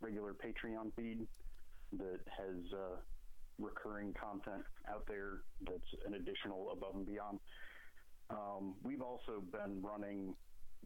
[0.00, 1.26] regular Patreon feed
[1.92, 2.96] that has uh,
[3.58, 7.38] recurring content out there that's an additional above and beyond.
[8.30, 10.34] Um, we've also been running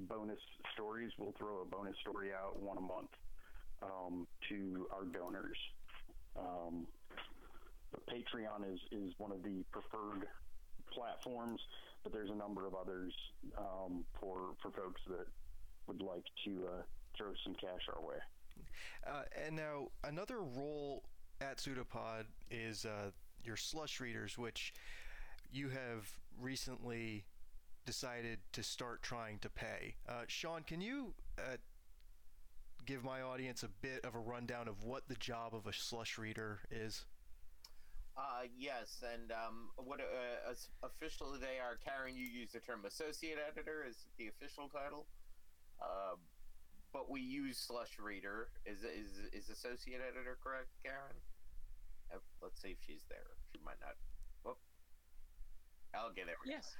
[0.08, 0.38] bonus
[0.74, 1.10] stories.
[1.18, 3.10] We'll throw a bonus story out one a month
[3.82, 5.58] um, to our donors.
[6.36, 6.86] Um,
[8.00, 10.26] Patreon is, is one of the preferred
[10.92, 11.60] platforms,
[12.02, 13.12] but there's a number of others
[13.58, 15.26] um, for for folks that
[15.86, 16.82] would like to uh,
[17.16, 18.16] throw some cash our way.
[19.06, 21.04] Uh, and now another role
[21.40, 23.10] at Pseudopod is uh,
[23.44, 24.72] your slush readers, which
[25.52, 26.08] you have
[26.40, 27.24] recently
[27.84, 29.96] decided to start trying to pay.
[30.08, 31.56] Uh, Shawn, can you uh,
[32.86, 36.16] give my audience a bit of a rundown of what the job of a slush
[36.16, 37.04] reader is?
[38.12, 40.52] Uh, yes, and um, what uh,
[40.84, 41.80] officially they are.
[41.80, 45.06] Karen, you use the term associate editor is the official title,
[45.80, 46.20] uh,
[46.92, 48.48] but we use slush reader.
[48.66, 51.16] Is is is associate editor correct, Karen?
[52.12, 53.32] Uh, let's see if she's there.
[53.48, 53.96] She might not.
[54.44, 54.60] Whoop.
[55.94, 56.36] I'll get it.
[56.44, 56.76] Yes.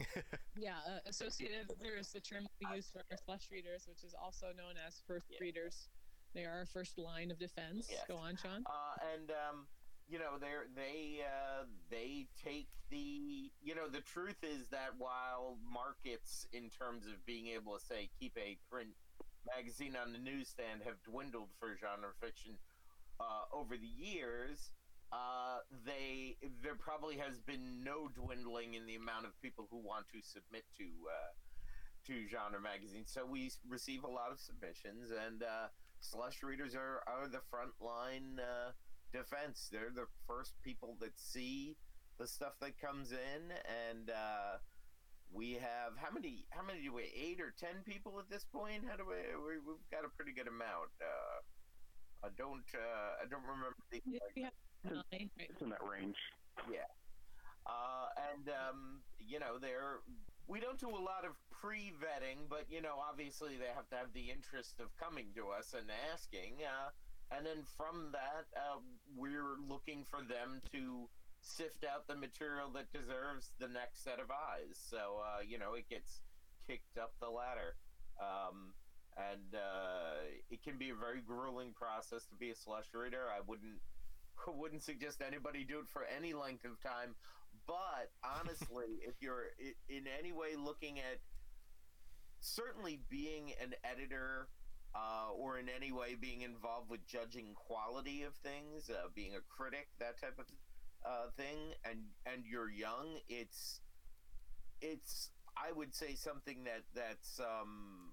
[0.56, 4.14] yeah, uh, associate editor is the term we use for our slush readers, which is
[4.16, 5.44] also known as first yeah.
[5.44, 5.88] readers.
[6.32, 7.88] They are our first line of defense.
[7.90, 8.00] Yes.
[8.08, 8.62] Go on, Shawn.
[8.64, 9.66] Uh, and um,
[10.10, 15.56] you know they they uh, they take the you know the truth is that while
[15.62, 18.90] markets in terms of being able to say keep a print
[19.46, 22.58] magazine on the newsstand have dwindled for genre fiction
[23.20, 24.72] uh, over the years
[25.12, 30.06] uh, they there probably has been no dwindling in the amount of people who want
[30.10, 31.30] to submit to uh,
[32.06, 33.10] to genre magazines.
[33.12, 35.68] So we receive a lot of submissions and uh,
[36.00, 38.72] slush readers are, are the front line uh,
[39.12, 39.68] defense.
[39.70, 41.76] They're the first people that see
[42.18, 44.58] the stuff that comes in, and uh,
[45.32, 46.44] we have how many?
[46.50, 47.08] How many do we?
[47.14, 48.84] Eight or ten people at this point?
[48.88, 49.16] How do we?
[49.38, 50.90] we have got a pretty good amount.
[51.00, 52.66] Uh, I don't.
[52.74, 54.02] Uh, I don't remember the.
[54.04, 54.50] Yeah,
[54.84, 56.18] nine, It's in that range.
[56.70, 56.88] Yeah.
[57.66, 60.00] Uh, and um, you know, they're
[60.50, 64.12] we don't do a lot of pre-vetting, but you know, obviously they have to have
[64.12, 66.58] the interest of coming to us and asking.
[66.66, 66.90] Uh,
[67.30, 68.80] and then from that, uh,
[69.16, 71.08] we're looking for them to
[71.40, 74.76] sift out the material that deserves the next set of eyes.
[74.76, 76.20] So uh, you know, it gets
[76.66, 77.76] kicked up the ladder,
[78.20, 78.74] um,
[79.16, 83.26] and uh, it can be a very grueling process to be a slush reader.
[83.30, 83.80] I wouldn't
[84.46, 87.14] wouldn't suggest anybody do it for any length of time.
[87.66, 89.46] But honestly, if you're
[89.88, 91.18] in any way looking at
[92.40, 94.48] certainly being an editor
[94.94, 99.40] uh, or in any way being involved with judging quality of things, uh, being a
[99.48, 100.46] critic, that type of
[101.06, 103.80] uh, thing, and and you're young, it's
[104.80, 108.12] it's I would say something that that's um,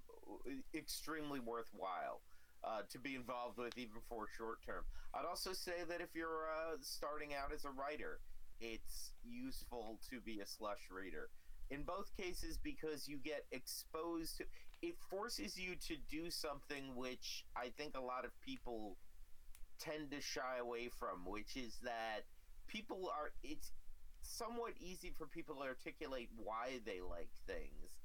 [0.75, 2.21] extremely worthwhile.
[2.63, 4.83] Uh, to be involved with even for short term.
[5.13, 8.19] I'd also say that if you're uh, starting out as a writer,
[8.59, 11.29] it's useful to be a slush reader.
[11.69, 14.45] In both cases, because you get exposed to
[14.81, 18.97] it, forces you to do something which I think a lot of people
[19.79, 22.25] tend to shy away from, which is that
[22.67, 23.71] people are, it's
[24.21, 28.01] somewhat easy for people to articulate why they like things.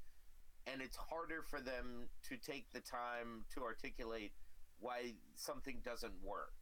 [0.65, 4.31] And it's harder for them to take the time to articulate
[4.79, 6.53] why something doesn't work.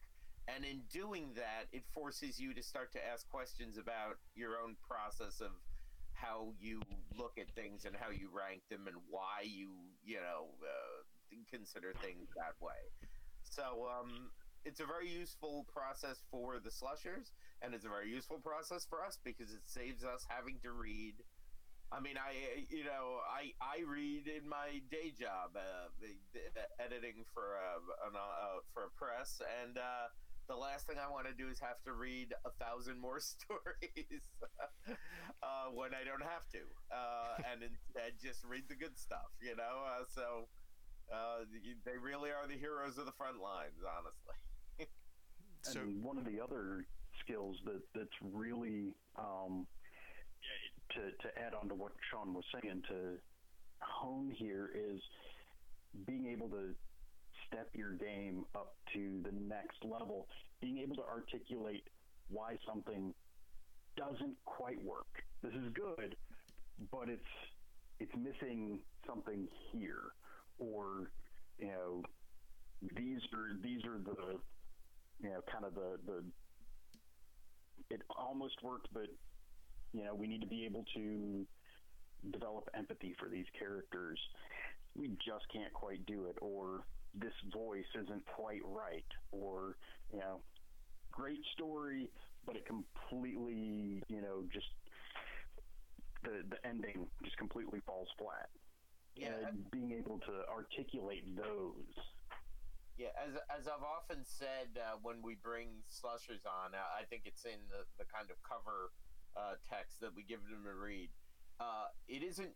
[0.48, 4.76] And in doing that, it forces you to start to ask questions about your own
[4.88, 5.52] process of
[6.14, 6.82] how you
[7.18, 9.70] look at things and how you rank them and why you,
[10.04, 11.04] you know, uh,
[11.50, 12.92] consider things that way.
[13.44, 14.32] So, um,
[14.64, 19.04] it's a very useful process for the slushers, and it's a very useful process for
[19.04, 21.16] us because it saves us having to read.
[21.92, 25.90] I mean, I you know I I read in my day job, uh,
[26.80, 30.08] editing for a an, uh, for a press, and uh,
[30.52, 34.28] the last thing I want to do is have to read a thousand more stories
[35.40, 39.32] uh, when I don't have to, uh, and instead just read the good stuff.
[39.40, 40.52] You know, uh, so
[41.88, 44.36] they really are the heroes of the front lines, honestly.
[45.64, 46.88] So and one of the other
[47.24, 49.68] skills that that's really um,
[50.90, 53.22] to to add on to what Shawn was saying to
[53.80, 55.00] hone here is
[56.08, 56.74] being able to
[57.52, 60.28] step your game up to the next level,
[60.62, 61.84] being able to articulate
[62.30, 63.14] why something
[63.98, 65.24] doesn't quite work.
[65.44, 66.16] This is good,
[66.92, 67.22] but it's
[68.00, 70.14] it's missing something here,
[70.58, 71.12] or
[71.60, 72.04] you know,
[72.96, 74.40] these are these are the
[75.22, 76.24] you know, kind of the the
[77.90, 79.08] it almost worked, but
[79.94, 81.46] you know, we need to be able to
[82.32, 84.20] develop empathy for these characters.
[84.96, 89.78] We just can't quite do it, or this voice isn't quite right, or
[90.12, 90.42] you know,
[91.12, 92.10] great story,
[92.46, 94.68] but it completely, you know, just
[96.24, 98.50] the the ending just completely falls flat.
[99.16, 101.98] Yeah, and being able to articulate those
[103.02, 107.24] yeah, as as I've often said uh, when we bring slushers on, uh, I think
[107.26, 108.94] it's in the, the kind of cover
[109.34, 111.10] uh, text that we give them to read.
[111.60, 112.54] Uh, it isn't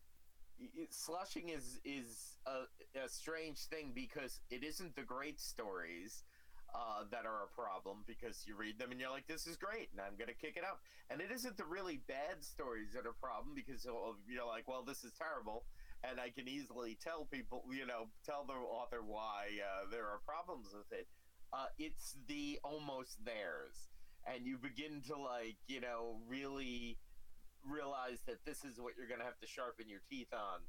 [0.89, 2.65] slushing is is a,
[2.99, 6.23] a, strange thing because it isn't the great stories
[6.73, 9.89] uh, that are a problem because you read them and you're like, this is great,
[9.91, 10.81] and I'm gonna kick it up.
[11.09, 14.83] And it isn't the really bad stories that are a problem because you're like, well,
[14.83, 15.65] this is terrible
[16.09, 20.19] and I can easily tell people, you know, tell the author why uh, there are
[20.25, 21.07] problems with it.
[21.53, 23.89] Uh, it's the almost theirs,
[24.27, 26.97] and you begin to like, you know, really
[27.67, 30.62] realize that this is what you're going to have to sharpen your teeth on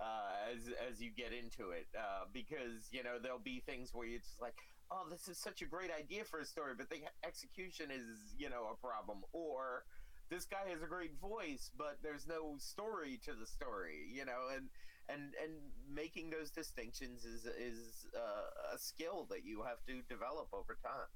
[0.00, 4.06] uh, as as you get into it, uh, because you know there'll be things where
[4.06, 4.54] you're just like,
[4.90, 8.48] oh, this is such a great idea for a story, but the execution is, you
[8.48, 9.84] know, a problem, or
[10.30, 14.54] this guy has a great voice, but there's no story to the story, you know,
[14.54, 14.68] and
[15.08, 15.52] and and
[15.92, 21.10] making those distinctions is is uh, a skill that you have to develop over time.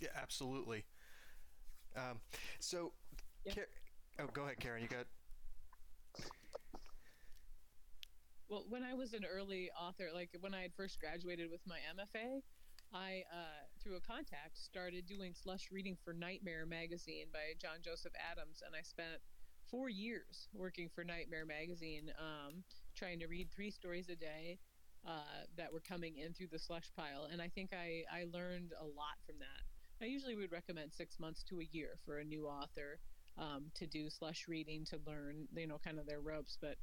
[0.00, 0.84] Yeah, absolutely.
[1.96, 2.20] Um,
[2.58, 2.92] so,
[3.44, 3.54] yeah.
[3.54, 3.68] Car-
[4.20, 4.82] oh, go ahead, Karen.
[4.82, 5.06] You got.
[8.48, 11.78] Well, when I was an early author, like when I had first graduated with my
[11.96, 12.42] MFA,
[12.92, 18.12] I, uh, through a contact, started doing slush reading for Nightmare Magazine by John Joseph
[18.30, 19.18] Adams, and I spent
[19.70, 22.62] four years working for Nightmare Magazine, um,
[22.94, 24.58] trying to read three stories a day
[25.08, 28.72] uh, that were coming in through the slush pile, and I think I I learned
[28.78, 29.64] a lot from that.
[30.00, 33.00] I usually would recommend six months to a year for a new author
[33.38, 36.76] um, to do slush reading to learn, you know, kind of their ropes, but.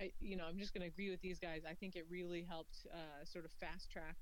[0.00, 1.62] I, you know, I'm just going to agree with these guys.
[1.68, 4.14] I think it really helped uh, sort of fast track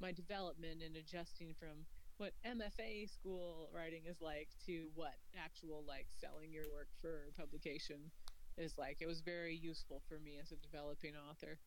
[0.00, 6.06] my development in adjusting from what MFA school writing is like to what actual like
[6.20, 8.10] selling your work for publication
[8.56, 8.98] is like.
[9.00, 11.58] It was very useful for me as a developing author.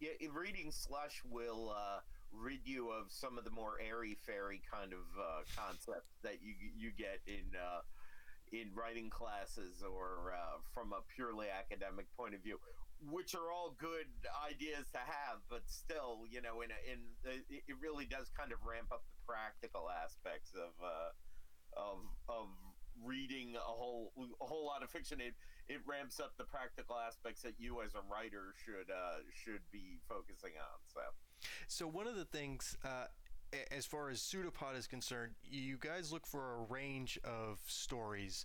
[0.00, 2.00] Yeah, reading slush will uh,
[2.32, 6.54] rid you of some of the more airy fairy kind of uh, concepts that you
[6.76, 7.80] you get in uh,
[8.52, 12.58] in writing classes or uh, from a purely academic point of view
[13.06, 14.10] which are all good
[14.42, 16.98] ideas to have, but still, you know, in a, in
[17.46, 21.14] it really does kind of ramp up the practical aspects of uh,
[21.78, 22.48] of of
[23.04, 25.20] reading a whole a whole lot of fiction.
[25.20, 25.34] It
[25.68, 30.02] it ramps up the practical aspects that you as a writer should uh, should be
[30.08, 30.78] focusing on.
[30.90, 31.00] So,
[31.66, 32.76] so one of the things.
[32.84, 33.06] Uh,
[33.74, 38.44] as far as pseudopod is concerned, you guys look for a range of stories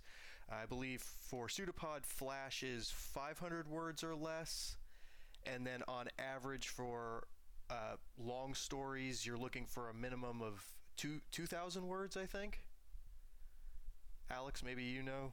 [0.50, 4.76] I believe for Pseudopod, Flash is 500 words or less,
[5.46, 7.24] and then on average for
[7.70, 10.62] uh, long stories, you're looking for a minimum of
[10.96, 12.60] two 2,000 words, I think.
[14.30, 15.32] Alex, maybe you know.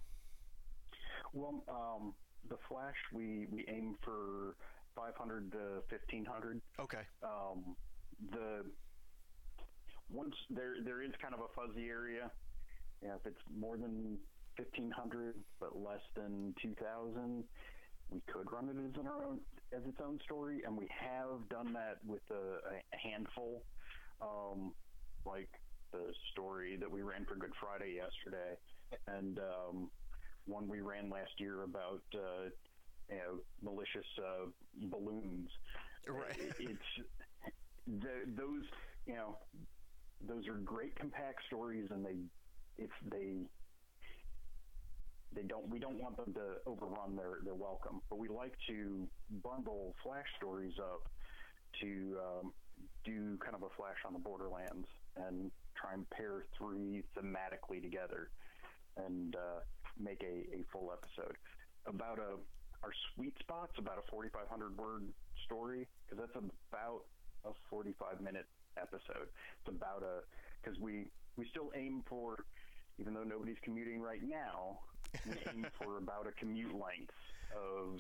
[1.34, 2.14] Well, um,
[2.50, 4.56] the Flash, we, we aim for
[4.96, 5.58] 500 to
[5.90, 6.62] 1500.
[6.80, 7.04] Okay.
[7.24, 7.76] Um,
[8.32, 8.66] the
[10.10, 12.32] once there there is kind of a fuzzy area.
[13.02, 14.20] Yeah, if it's more than
[14.58, 17.44] 1500 but less than 2000,
[18.12, 19.40] we could run it as an own
[19.74, 23.64] as its own story, and we have done that with a, a handful,
[24.22, 24.74] um,
[25.26, 25.50] like
[25.92, 28.58] the story that we ran for Good Friday yesterday,
[29.08, 29.90] and um,
[30.46, 32.50] one we ran last year about uh,
[33.12, 34.46] you know, malicious uh,
[34.90, 35.50] balloons.
[36.08, 36.36] Right.
[36.60, 37.08] It's
[37.88, 38.64] the, those
[39.06, 39.38] you know
[40.28, 42.18] those are great compact stories, and they
[42.78, 43.48] if they
[45.34, 49.08] they don't we don't want them to overrun their their welcome, but we like to
[49.44, 51.02] bundle flash stories up
[51.82, 52.54] to um,
[53.06, 54.88] do kind of a flash on the borderlands
[55.18, 58.30] and try and pair three thematically together
[58.98, 59.60] and uh,
[59.98, 61.36] make a, a full episode
[61.88, 62.36] about a
[62.84, 65.04] our sweet spot's about a 4500 word
[65.46, 67.06] story because that's about
[67.46, 68.46] a 45 minute
[68.78, 69.30] episode.
[69.62, 70.26] It's about a
[70.62, 71.08] because we
[71.38, 72.46] we still aim for
[73.00, 74.80] even though nobody's commuting right now
[75.26, 77.14] we aim for about a commute length
[77.56, 78.00] of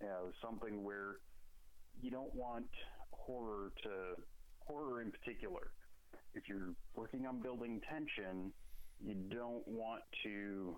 [0.00, 1.16] you know something where
[2.00, 2.68] you don't want
[3.10, 4.22] horror to
[4.60, 5.72] horror in particular.
[6.34, 8.52] If you're working on building tension
[9.04, 10.76] you don't want to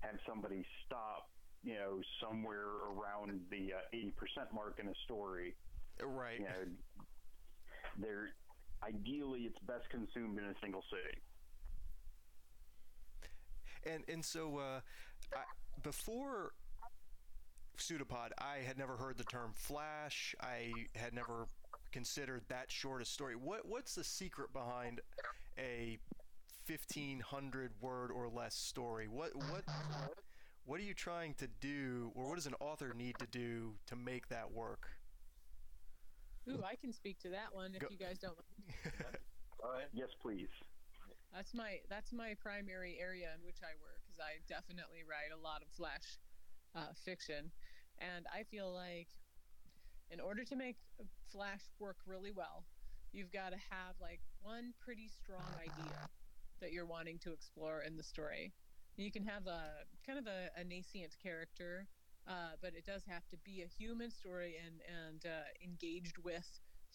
[0.00, 1.28] have somebody stop
[1.62, 5.54] you know somewhere around the uh, 80% mark in a story
[6.02, 6.38] Right.
[6.38, 6.64] you know
[7.98, 8.30] they're
[8.82, 11.20] ideally it's best consumed in a single sitting
[13.84, 14.80] And and so uh,
[15.34, 15.42] I,
[15.82, 16.52] before
[17.76, 20.34] Pseudopod, I had never heard the term flash.
[20.40, 21.48] I had never
[21.92, 23.36] considered that short a story.
[23.36, 25.00] What what's the secret behind
[25.58, 25.98] a
[26.66, 29.08] fifteen hundred word or less story?
[29.08, 29.64] What what
[30.64, 33.96] what are you trying to do, or what does an author need to do to
[33.96, 34.88] make that work?
[36.48, 38.36] Ooh, I can speak to that one if Go- you guys don't.
[39.62, 39.88] Go ahead.
[39.92, 40.48] yes please
[41.34, 45.40] That's my that's my primary area in which I work because I definitely write a
[45.40, 46.18] lot of flash
[46.74, 47.52] uh, fiction,
[47.98, 49.08] and I feel like
[50.10, 50.76] in order to make
[51.30, 52.64] flash work really well,
[53.12, 56.08] you've got to have like one pretty strong idea
[56.60, 58.52] that you're wanting to explore in the story.
[59.00, 61.86] You can have a kind of a, a nascent character,
[62.28, 66.46] uh, but it does have to be a human story and and uh, engaged with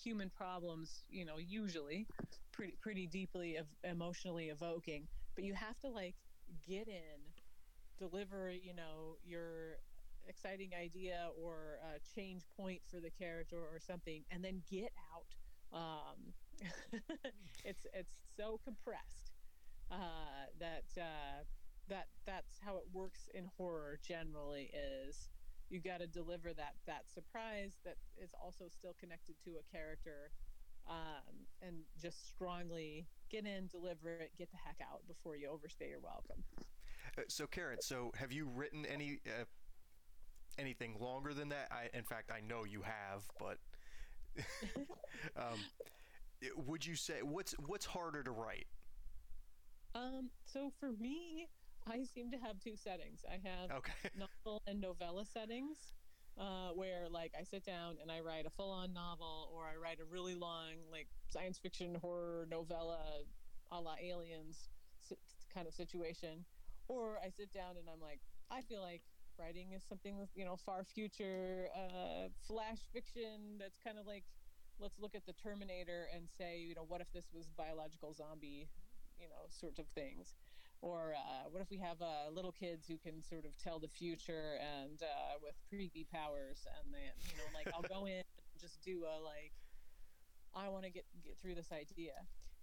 [0.01, 1.03] human problems.
[1.09, 2.07] You know, usually
[2.51, 6.15] pretty pretty deeply emotionally evoking but you have to like
[6.67, 7.19] get in
[7.97, 9.77] deliver you know your
[10.27, 15.35] exciting idea or a change point for the character or something and then get out
[15.77, 16.33] um,
[17.65, 19.31] it's it's so compressed
[19.91, 21.43] uh, that uh,
[21.89, 25.29] that that's how it works in horror generally is
[25.69, 30.31] you got to deliver that that surprise that is also still connected to a character
[30.89, 35.89] um, and just strongly get in, deliver it, get the heck out before you overstay
[35.89, 36.43] your welcome.
[37.17, 39.45] Uh, so, Karen, so have you written any uh,
[40.57, 41.67] anything longer than that?
[41.71, 43.57] I, in fact, I know you have, but
[45.37, 45.59] um,
[46.67, 48.67] would you say what's what's harder to write?
[49.95, 51.47] Um, so for me,
[51.87, 53.25] I seem to have two settings.
[53.25, 54.09] I have Okay.
[54.15, 55.93] novel and novella settings,
[56.37, 59.99] uh, where like I sit down and I write a full-on novel, or I write
[59.99, 63.25] a really long like science fiction horror novella,
[63.71, 64.69] a la Aliens
[65.49, 66.45] kind of situation,
[66.87, 69.03] or I sit down and I'm like, I feel like
[69.37, 74.25] writing is something you know far future, uh, flash fiction that's kind of like,
[74.79, 78.71] let's look at the Terminator and say, you know, what if this was biological zombie,
[79.19, 80.35] you know, sort of things
[80.85, 83.87] or uh, what if we have uh, little kids who can sort of tell the
[83.87, 88.61] future and uh, with creepy powers and then you know like i'll go in and
[88.61, 89.51] just do a like
[90.55, 92.13] i want to get get through this idea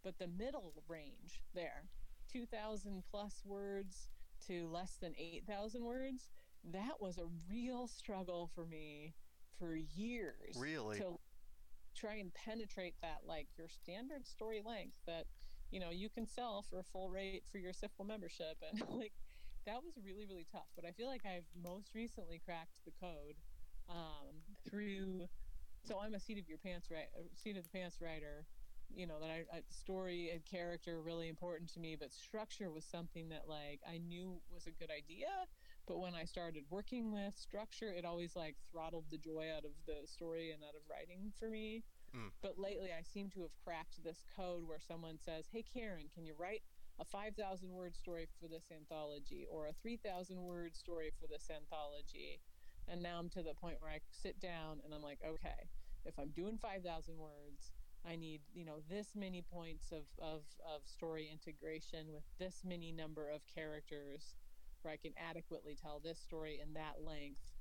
[0.04, 1.88] but the middle range there
[2.32, 4.08] 2000 plus words
[4.46, 6.30] to less than 8000 words
[6.72, 9.14] that was a real struggle for me
[9.58, 10.98] for years Really?
[10.98, 11.18] to
[11.94, 15.26] try and penetrate that like your standard story length that
[15.72, 19.12] you know you can sell for a full rate for your SFWA membership and like
[19.66, 23.36] that was really really tough but I feel like I've most recently cracked the code
[23.88, 25.26] um, through
[25.84, 28.46] so I'm a seat of your pants right seat of the pants writer
[28.94, 32.84] you know that I, I story and character really important to me, but structure was
[32.84, 35.28] something that like I knew was a good idea.
[35.86, 39.72] But when I started working with structure, it always like throttled the joy out of
[39.86, 41.82] the story and out of writing for me.
[42.14, 42.30] Mm.
[42.42, 46.24] But lately, I seem to have cracked this code where someone says, "Hey, Karen, can
[46.26, 46.62] you write
[46.98, 52.40] a 5,000 word story for this anthology or a 3,000 word story for this anthology?"
[52.88, 55.70] And now I'm to the point where I sit down and I'm like, "Okay,
[56.04, 57.72] if I'm doing 5,000 words."
[58.04, 62.90] I need, you know, this many points of, of, of story integration with this many
[62.90, 64.34] number of characters
[64.82, 67.52] where I can adequately tell this story in that length,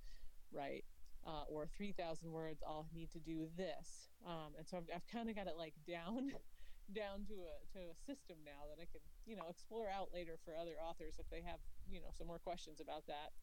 [0.52, 0.84] right?
[1.26, 4.10] Uh, or 3,000 words, I'll need to do this.
[4.26, 6.34] Um, and so I've, I've kind of got it like down,
[6.96, 10.40] down to a, to a system now that I can, you know, explore out later
[10.44, 13.38] for other authors if they have, you know, some more questions about that.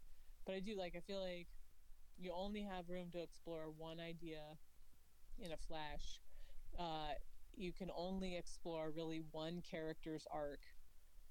[0.44, 1.46] But I do like, I feel like
[2.18, 4.42] you only have room to explore one idea
[5.38, 6.18] in a flash.
[6.76, 7.14] Uh,
[7.54, 10.60] you can only explore really one character's arc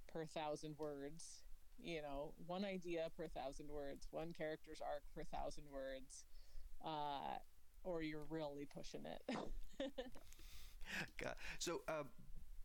[0.07, 1.43] per thousand words
[1.79, 6.25] you know, one idea per thousand words, one character's arc per thousand words,
[6.86, 7.38] uh,
[7.84, 9.38] or you're really pushing it.
[11.17, 11.36] God.
[11.59, 12.03] So, uh,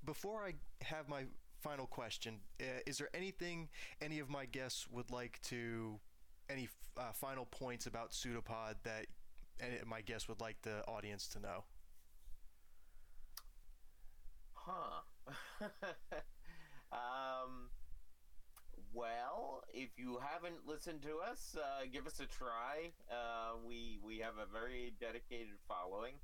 [0.05, 0.55] before I
[0.85, 1.25] have my
[1.61, 3.69] final question, uh, is there anything
[4.01, 6.01] any of my guests would like to,
[6.49, 9.07] any uh, final points about Pseudopod that
[9.87, 11.65] my guests would like the audience to know?
[14.55, 15.03] Huh.
[16.93, 17.71] um
[18.93, 22.93] well, if you haven't listened to us, uh, give us a try.
[23.11, 26.15] Uh, we we have a very dedicated following.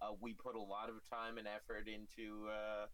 [0.00, 2.86] Uh, we put a lot of time and effort into uh,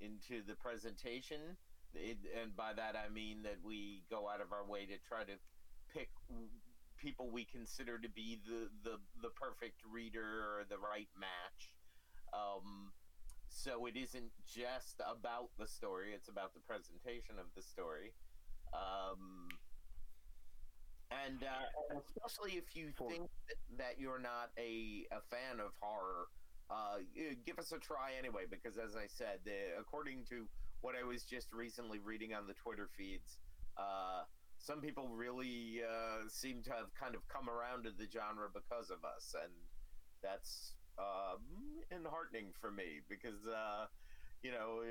[0.00, 1.56] into the presentation,
[1.94, 5.24] it, and by that I mean that we go out of our way to try
[5.24, 5.34] to
[5.92, 6.10] pick
[6.98, 11.74] people we consider to be the the, the perfect reader or the right match.
[12.32, 12.92] Um,
[13.48, 18.12] so it isn't just about the story; it's about the presentation of the story.
[18.72, 19.48] Um,
[21.10, 23.28] and uh, especially if you think
[23.78, 26.26] that you're not a, a fan of horror,
[26.70, 26.98] uh,
[27.46, 28.44] give us a try anyway.
[28.50, 30.46] Because as I said, the, according to
[30.80, 33.38] what I was just recently reading on the Twitter feeds,
[33.76, 34.24] uh,
[34.58, 38.90] some people really uh, seem to have kind of come around to the genre because
[38.90, 39.52] of us, and
[40.22, 41.40] that's um,
[41.92, 43.86] enheartening for me because uh,
[44.42, 44.82] you know,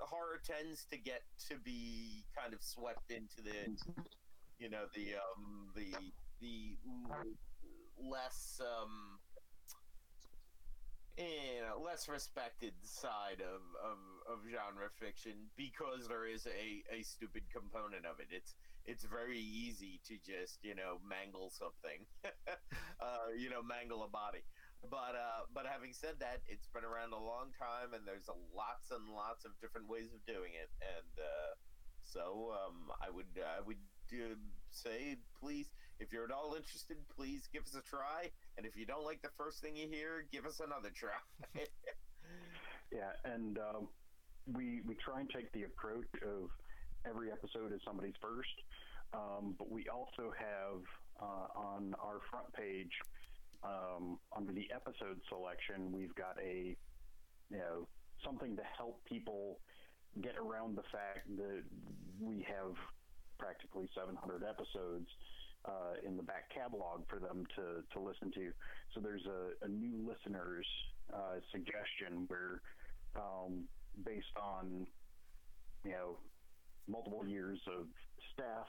[0.00, 3.76] horror tends to get to be kind of swept into the,
[4.58, 5.92] you know, the um, the
[6.40, 6.76] the
[7.98, 9.18] less um,
[11.16, 17.02] you know, less respected side of, of, of genre fiction because there is a, a
[17.02, 18.26] stupid component of it.
[18.30, 18.54] It's
[18.84, 22.04] it's very easy to just you know mangle something,
[23.00, 24.42] uh, you know, mangle a body.
[24.90, 28.90] But uh, but having said that, it's been around a long time, and there's lots
[28.90, 30.70] and lots of different ways of doing it.
[30.82, 31.50] And uh,
[32.04, 33.80] so um, I would I would
[34.12, 34.36] uh,
[34.70, 35.70] say, please,
[36.00, 38.30] if you're at all interested, please give us a try.
[38.56, 41.18] And if you don't like the first thing you hear, give us another try.
[42.92, 43.88] yeah, and um,
[44.52, 46.50] we we try and take the approach of
[47.08, 48.56] every episode is somebody's first,
[49.12, 50.80] um, but we also have
[51.20, 52.92] uh, on our front page
[53.64, 56.76] um, under the episode selection, we've got a
[57.50, 57.88] you know
[58.24, 59.58] something to help people
[60.22, 61.62] get around the fact that
[62.20, 62.74] we have
[63.38, 65.08] practically 700 episodes
[65.64, 68.52] uh, in the back catalog for them to, to listen to.
[68.94, 70.66] So there's a, a new listener's
[71.12, 72.60] uh, suggestion where,
[73.16, 73.64] um,
[74.04, 74.86] based on
[75.84, 76.18] you know
[76.88, 77.86] multiple years of
[78.32, 78.68] staff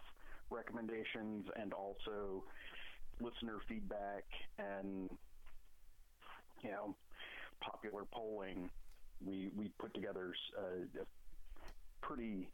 [0.49, 2.43] recommendations and also
[3.19, 4.23] listener feedback
[4.59, 5.09] and
[6.63, 6.95] you know
[7.61, 8.69] popular polling,
[9.25, 11.05] we we put together a, a
[12.01, 12.47] pretty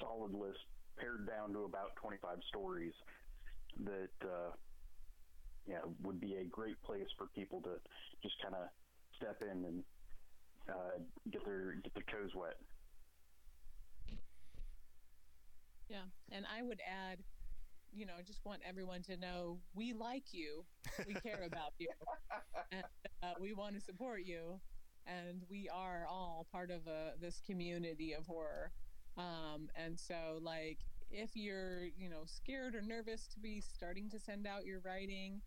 [0.00, 0.58] solid list,
[0.98, 2.92] pared down to about 25 stories
[3.84, 4.50] that uh,
[5.66, 7.74] yeah would be a great place for people to
[8.22, 8.68] just kind of
[9.16, 9.82] step in and
[10.68, 10.98] uh,
[11.30, 12.56] get their get their toes wet.
[15.88, 17.18] Yeah, and I would add
[17.92, 20.64] you know, I just want everyone to know we like you,
[21.06, 21.88] we care about you,
[22.70, 22.84] and
[23.22, 24.60] uh, we want to support you,
[25.06, 28.72] and we are all part of a, uh, this community of horror.
[29.16, 30.78] Um, and so, like,
[31.10, 35.42] if you're, you know, scared or nervous to be starting to send out your writing,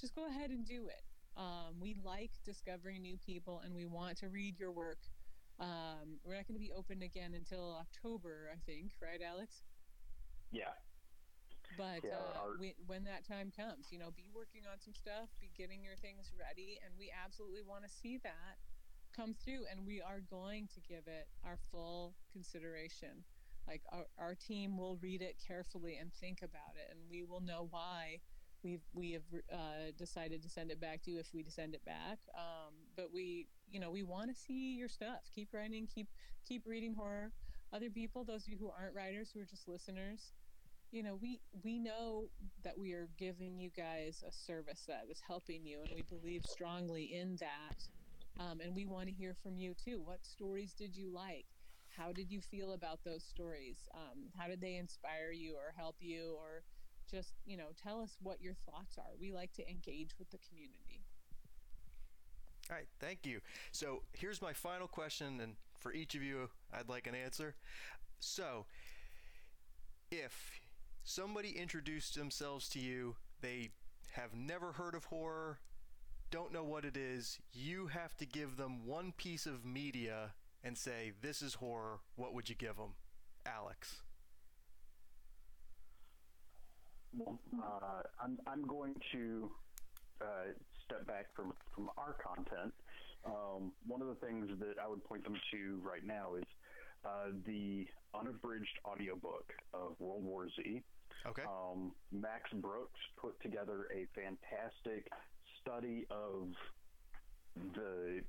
[0.00, 1.02] just go ahead and do it.
[1.36, 4.98] Um, we like discovering new people, and we want to read your work.
[5.60, 9.62] Um, we're not going to be open again until October, I think, right, Alex?
[10.52, 10.70] Yeah,
[11.76, 15.28] but yeah, uh, we, when that time comes, you know, be working on some stuff,
[15.40, 18.56] be getting your things ready, and we absolutely want to see that
[19.14, 23.24] come through and we are going to give it our full consideration.
[23.66, 27.40] Like our, our team will read it carefully and think about it, and we will
[27.40, 28.20] know why
[28.62, 31.84] we've we have uh, decided to send it back to you if we send it
[31.84, 32.18] back.
[32.34, 35.28] Um, but we, you know, we want to see your stuff.
[35.34, 35.86] Keep writing.
[35.86, 36.08] Keep
[36.46, 37.32] keep reading horror.
[37.72, 40.32] Other people, those of you who aren't writers, who are just listeners,
[40.90, 42.24] you know, we we know
[42.64, 46.44] that we are giving you guys a service that is helping you, and we believe
[46.44, 47.88] strongly in that.
[48.40, 50.00] Um, and we want to hear from you too.
[50.04, 51.46] What stories did you like?
[51.88, 53.88] How did you feel about those stories?
[53.92, 56.62] Um, how did they inspire you or help you or
[57.10, 60.38] just you know tell us what your thoughts are we like to engage with the
[60.48, 61.02] community
[62.70, 63.40] all right thank you
[63.72, 67.54] so here's my final question and for each of you i'd like an answer
[68.20, 68.66] so
[70.10, 70.60] if
[71.08, 73.70] somebody introduced themselves to you they
[74.12, 75.58] have never heard of horror
[76.30, 80.76] don't know what it is you have to give them one piece of media and
[80.76, 82.92] say this is horror what would you give them
[83.46, 84.02] alex
[87.16, 89.50] well, uh, I'm, I'm going to
[90.20, 90.52] uh,
[90.84, 92.74] step back from, from our content.
[93.24, 96.44] Um, one of the things that I would point them to right now is
[97.06, 100.82] uh, the unabridged audiobook of World War Z.
[101.26, 101.42] Okay.
[101.42, 105.10] Um, Max Brooks put together a fantastic
[105.60, 106.52] study of
[107.74, 108.22] the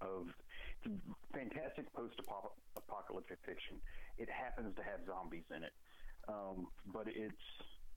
[0.00, 0.26] of
[1.32, 3.80] fantastic post-apocalyptic fiction.
[4.18, 5.72] It happens to have zombies in it,
[6.28, 7.46] um, but it's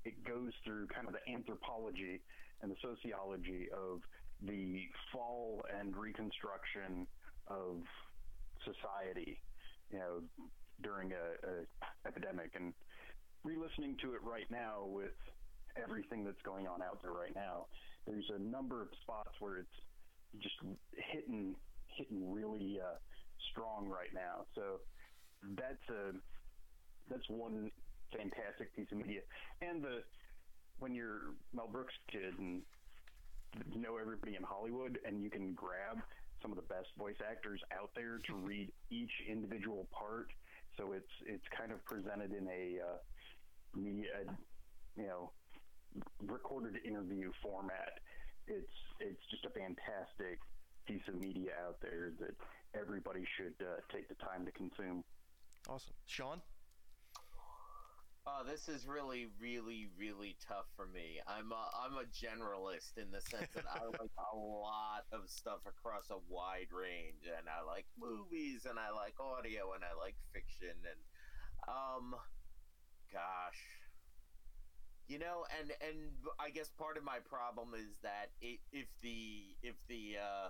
[0.06, 2.22] it goes through kind of the anthropology
[2.62, 4.02] and the sociology of
[4.41, 7.08] the fall and reconstruction
[7.48, 7.84] of
[8.64, 9.39] society,
[9.91, 10.22] you know,
[10.82, 12.52] during a, a epidemic.
[12.56, 12.74] And
[13.48, 15.16] re-listening to it right now with
[15.82, 17.68] everything that's going on out there right now,
[18.06, 19.78] there's a number of spots where it's
[20.43, 20.56] just
[20.91, 21.56] hitting
[21.88, 23.00] hitting really uh,
[23.52, 24.43] strong right now.
[24.54, 24.84] So
[25.56, 26.12] that's a
[27.10, 27.72] that's one
[28.12, 29.22] fantastic piece of media.
[29.62, 30.04] And the
[30.80, 32.62] when you're Mel Brooks kid and
[33.76, 36.04] know everybody in Hollywood and you can grab
[36.41, 40.28] some of the best voice actors out there to read each individual part.
[40.78, 42.98] So it's it's kind of presented in a uh,
[43.78, 44.09] media,
[44.97, 45.32] you know,
[46.25, 47.99] recorded interview format.
[48.47, 50.39] It's it's just a fantastic
[50.88, 52.36] piece of media out there that
[52.80, 55.03] everybody should uh, take the time to consume.
[55.69, 56.41] Awesome, Shawn.
[58.28, 61.23] Uh, this is really, really, really tough for me.
[61.28, 65.63] I'm a, I'm a generalist in the sense that I like a lot of stuff
[65.65, 70.15] across a wide range, and I like movies, and I like audio, and I like
[70.34, 70.99] fiction, and
[71.71, 72.15] um,
[73.12, 73.60] gosh,
[75.08, 79.55] you know, and and I guess part of my problem is that it, if the
[79.62, 80.49] if the uh,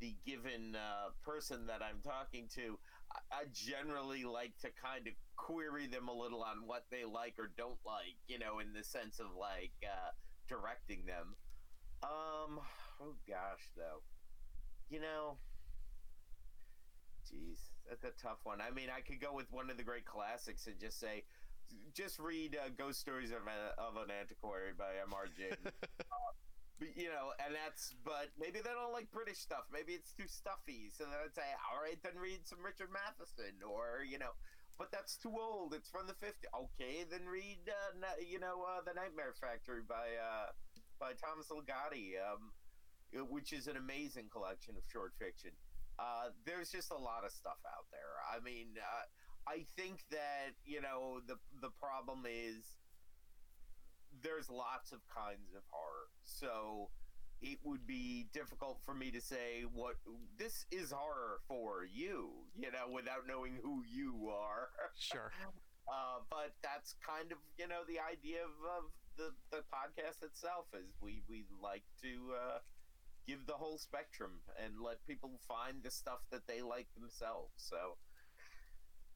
[0.00, 2.78] the given uh, person that I'm talking to
[3.32, 7.50] I generally like to kind of query them a little on what they like or
[7.56, 10.10] don't like, you know, in the sense of like uh,
[10.48, 11.34] directing them.
[12.02, 12.60] Um,
[13.00, 14.02] oh gosh, though,
[14.88, 15.38] you know,
[17.26, 18.60] jeez, that's a tough one.
[18.60, 21.24] I mean, I could go with one of the great classics and just say,
[21.94, 25.26] just read uh, Ghost Stories of, a, of an Antiquary by M.R.
[25.32, 25.60] James.
[25.66, 26.30] uh,
[26.80, 29.68] you know, and that's, but maybe they don't like British stuff.
[29.68, 30.88] Maybe it's too stuffy.
[30.88, 34.32] So then I'd say, all right, then read some Richard Matheson or, you know,
[34.80, 35.76] but that's too old.
[35.76, 36.48] It's from the 50s.
[36.56, 40.56] Okay, then read, uh, you know, uh, The Nightmare Factory by, uh,
[40.96, 42.48] by Thomas Ligotti, um,
[43.28, 45.52] which is an amazing collection of short fiction.
[46.00, 48.24] Uh, there's just a lot of stuff out there.
[48.24, 49.04] I mean, uh,
[49.48, 52.78] I think that, you know, the, the problem is,
[54.22, 56.08] there's lots of kinds of horror.
[56.24, 56.90] So
[57.40, 59.94] it would be difficult for me to say what
[60.38, 64.68] this is horror for you, you know, without knowing who you are.
[64.98, 65.32] Sure.
[65.88, 68.84] uh, but that's kind of, you know, the idea of, of
[69.16, 72.58] the, the podcast itself is we, we like to uh,
[73.26, 77.52] give the whole spectrum and let people find the stuff that they like themselves.
[77.56, 77.96] So.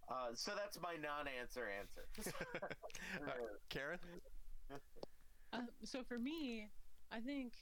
[0.08, 2.32] Uh, so that's my non-answer answer.
[3.70, 3.98] Karen.
[5.52, 6.68] Uh, so for me,
[7.10, 7.52] I think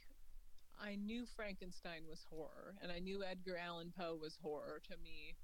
[0.80, 5.36] I knew Frankenstein was horror, and I knew Edgar Allan Poe was horror to me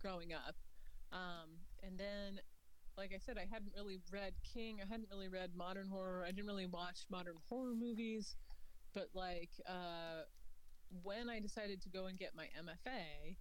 [0.00, 0.54] growing up.
[1.12, 2.40] Um, and then,
[2.96, 4.78] like I said, I hadn't really read King.
[4.82, 6.24] I hadn't really read modern horror.
[6.26, 8.36] I didn't really watch modern horror movies.
[8.92, 10.22] But like uh,
[11.02, 13.36] when I decided to go and get my MFA,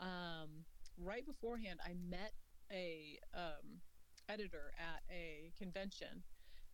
[0.00, 0.64] um,
[0.96, 2.32] right beforehand, I met
[2.72, 3.80] a um,
[4.28, 6.22] editor at a convention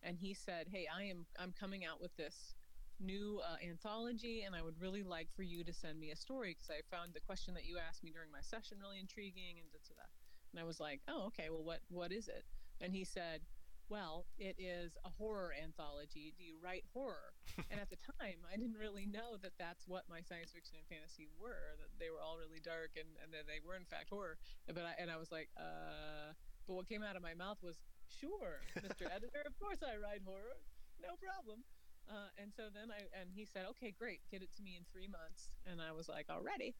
[0.05, 2.53] and he said, "Hey, I am I'm coming out with this
[2.99, 6.55] new uh, anthology, and I would really like for you to send me a story
[6.55, 9.67] because I found the question that you asked me during my session really intriguing, and
[9.71, 10.07] da, da, da.
[10.53, 12.45] and I was like, oh, okay, well, what what is it?
[12.81, 13.41] And he said,
[13.89, 16.33] well, it is a horror anthology.
[16.37, 17.33] Do you write horror?
[17.69, 20.87] and at the time, I didn't really know that that's what my science fiction and
[20.89, 21.77] fantasy were.
[21.77, 24.37] That they were all really dark, and and that they were in fact horror.
[24.67, 26.33] But I and I was like, uh.
[26.65, 27.77] But what came out of my mouth was,
[28.09, 29.05] sure, Mr.
[29.15, 30.57] Editor, of course I write horror,
[30.97, 31.61] no problem.
[32.09, 34.85] Uh, and so then I and he said, okay, great, get it to me in
[34.89, 35.49] three months.
[35.65, 36.73] And I was like, already.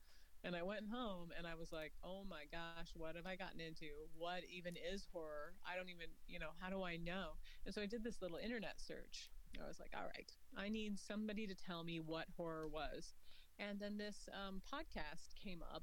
[0.46, 3.60] And I went home and I was like, oh my gosh, what have I gotten
[3.60, 3.90] into?
[4.16, 5.58] What even is horror?
[5.66, 7.34] I don't even, you know, how do I know?
[7.66, 9.32] And so I did this little internet search.
[9.58, 13.16] I was like, all right, I need somebody to tell me what horror was.
[13.58, 15.82] And then this um, podcast came up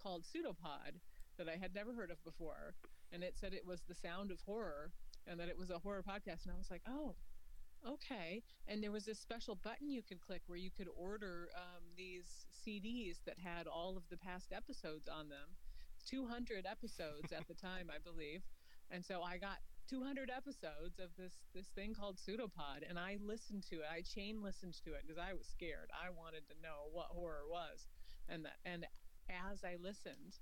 [0.00, 1.00] called Pseudopod
[1.36, 2.74] that I had never heard of before.
[3.10, 4.92] And it said it was the sound of horror
[5.26, 6.44] and that it was a horror podcast.
[6.44, 7.16] And I was like, oh,
[7.88, 8.44] okay.
[8.68, 12.45] And there was this special button you could click where you could order um, these
[12.66, 15.56] CDs that had all of the past episodes on them.
[16.06, 18.42] 200 episodes at the time, I believe.
[18.90, 19.58] And so I got
[19.88, 23.86] 200 episodes of this this thing called Pseudopod, and I listened to it.
[23.90, 25.90] I chain listened to it because I was scared.
[25.94, 27.86] I wanted to know what horror was,
[28.28, 28.86] and that and
[29.28, 30.38] as I listened,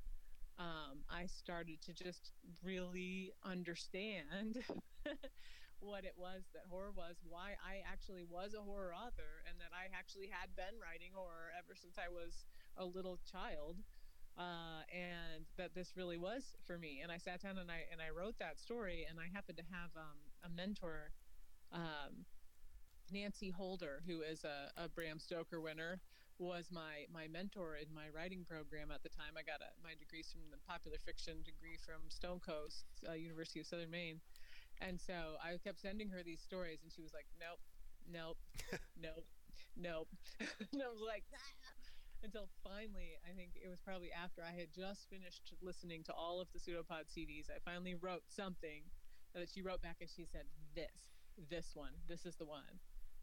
[0.58, 4.64] um, I started to just really understand
[5.84, 9.70] what it was that horror was, why I actually was a horror author, and that
[9.76, 13.76] I actually had been writing horror ever since I was a little child,
[14.36, 17.00] uh, and that this really was for me.
[17.02, 19.68] And I sat down and I and I wrote that story, and I happened to
[19.70, 21.12] have um, a mentor,
[21.72, 22.24] um,
[23.12, 26.00] Nancy Holder, who is a, a Bram Stoker winner
[26.38, 29.38] was my my mentor in my writing program at the time.
[29.38, 33.66] I got a, my degrees from the popular fiction degree from Stonecoast uh, University of
[33.66, 34.18] Southern Maine,
[34.84, 37.60] and so I kept sending her these stories, and she was like, "Nope,
[38.04, 38.38] nope,
[39.00, 39.26] nope,
[39.76, 40.08] nope,"
[40.40, 41.64] and I was like, ah!
[42.22, 46.40] until finally, I think it was probably after I had just finished listening to all
[46.40, 48.84] of the pseudopod CDs, I finally wrote something
[49.34, 51.16] that she wrote back, and she said, "This,
[51.50, 52.80] this one, this is the one."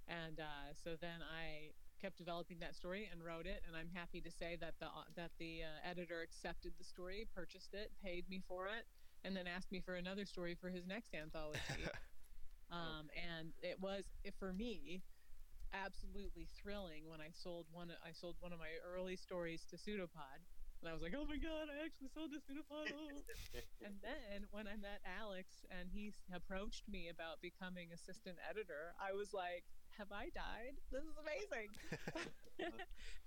[0.08, 4.22] And uh, so then I kept developing that story and wrote it, and I'm happy
[4.22, 8.42] to say that the that the uh, editor accepted the story, purchased it, paid me
[8.48, 8.86] for it,
[9.24, 11.60] and then asked me for another story for his next anthology.
[12.72, 14.06] um, and it was
[14.40, 15.04] for me
[15.74, 17.92] absolutely thrilling when I sold one.
[18.04, 20.44] I sold one of my early stories to Pseudopod.
[20.82, 22.90] And I was like, oh my God, I actually sold to Pseudopod.
[22.90, 23.22] Oh.
[23.86, 29.14] and then when I met Alex and he approached me about becoming assistant editor, I
[29.14, 29.62] was like,
[29.98, 30.76] have I died?
[30.92, 31.70] This is amazing.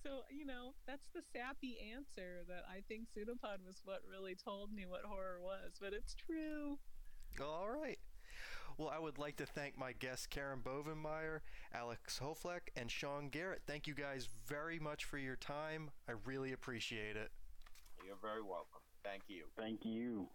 [0.03, 4.73] so, you know, that's the sappy answer that I think Pseudopod was what really told
[4.73, 6.79] me what horror was, but it's true.
[7.43, 7.99] All right.
[8.77, 11.41] Well, I would like to thank my guests, Karen Bovenmyer,
[11.73, 13.63] Alex Hofelich, and Shawn Garrett.
[13.67, 15.91] Thank you guys very much for your time.
[16.09, 17.31] I really appreciate it.
[18.05, 18.81] You're very welcome.
[19.05, 19.45] Thank you.
[19.57, 20.29] Thank you.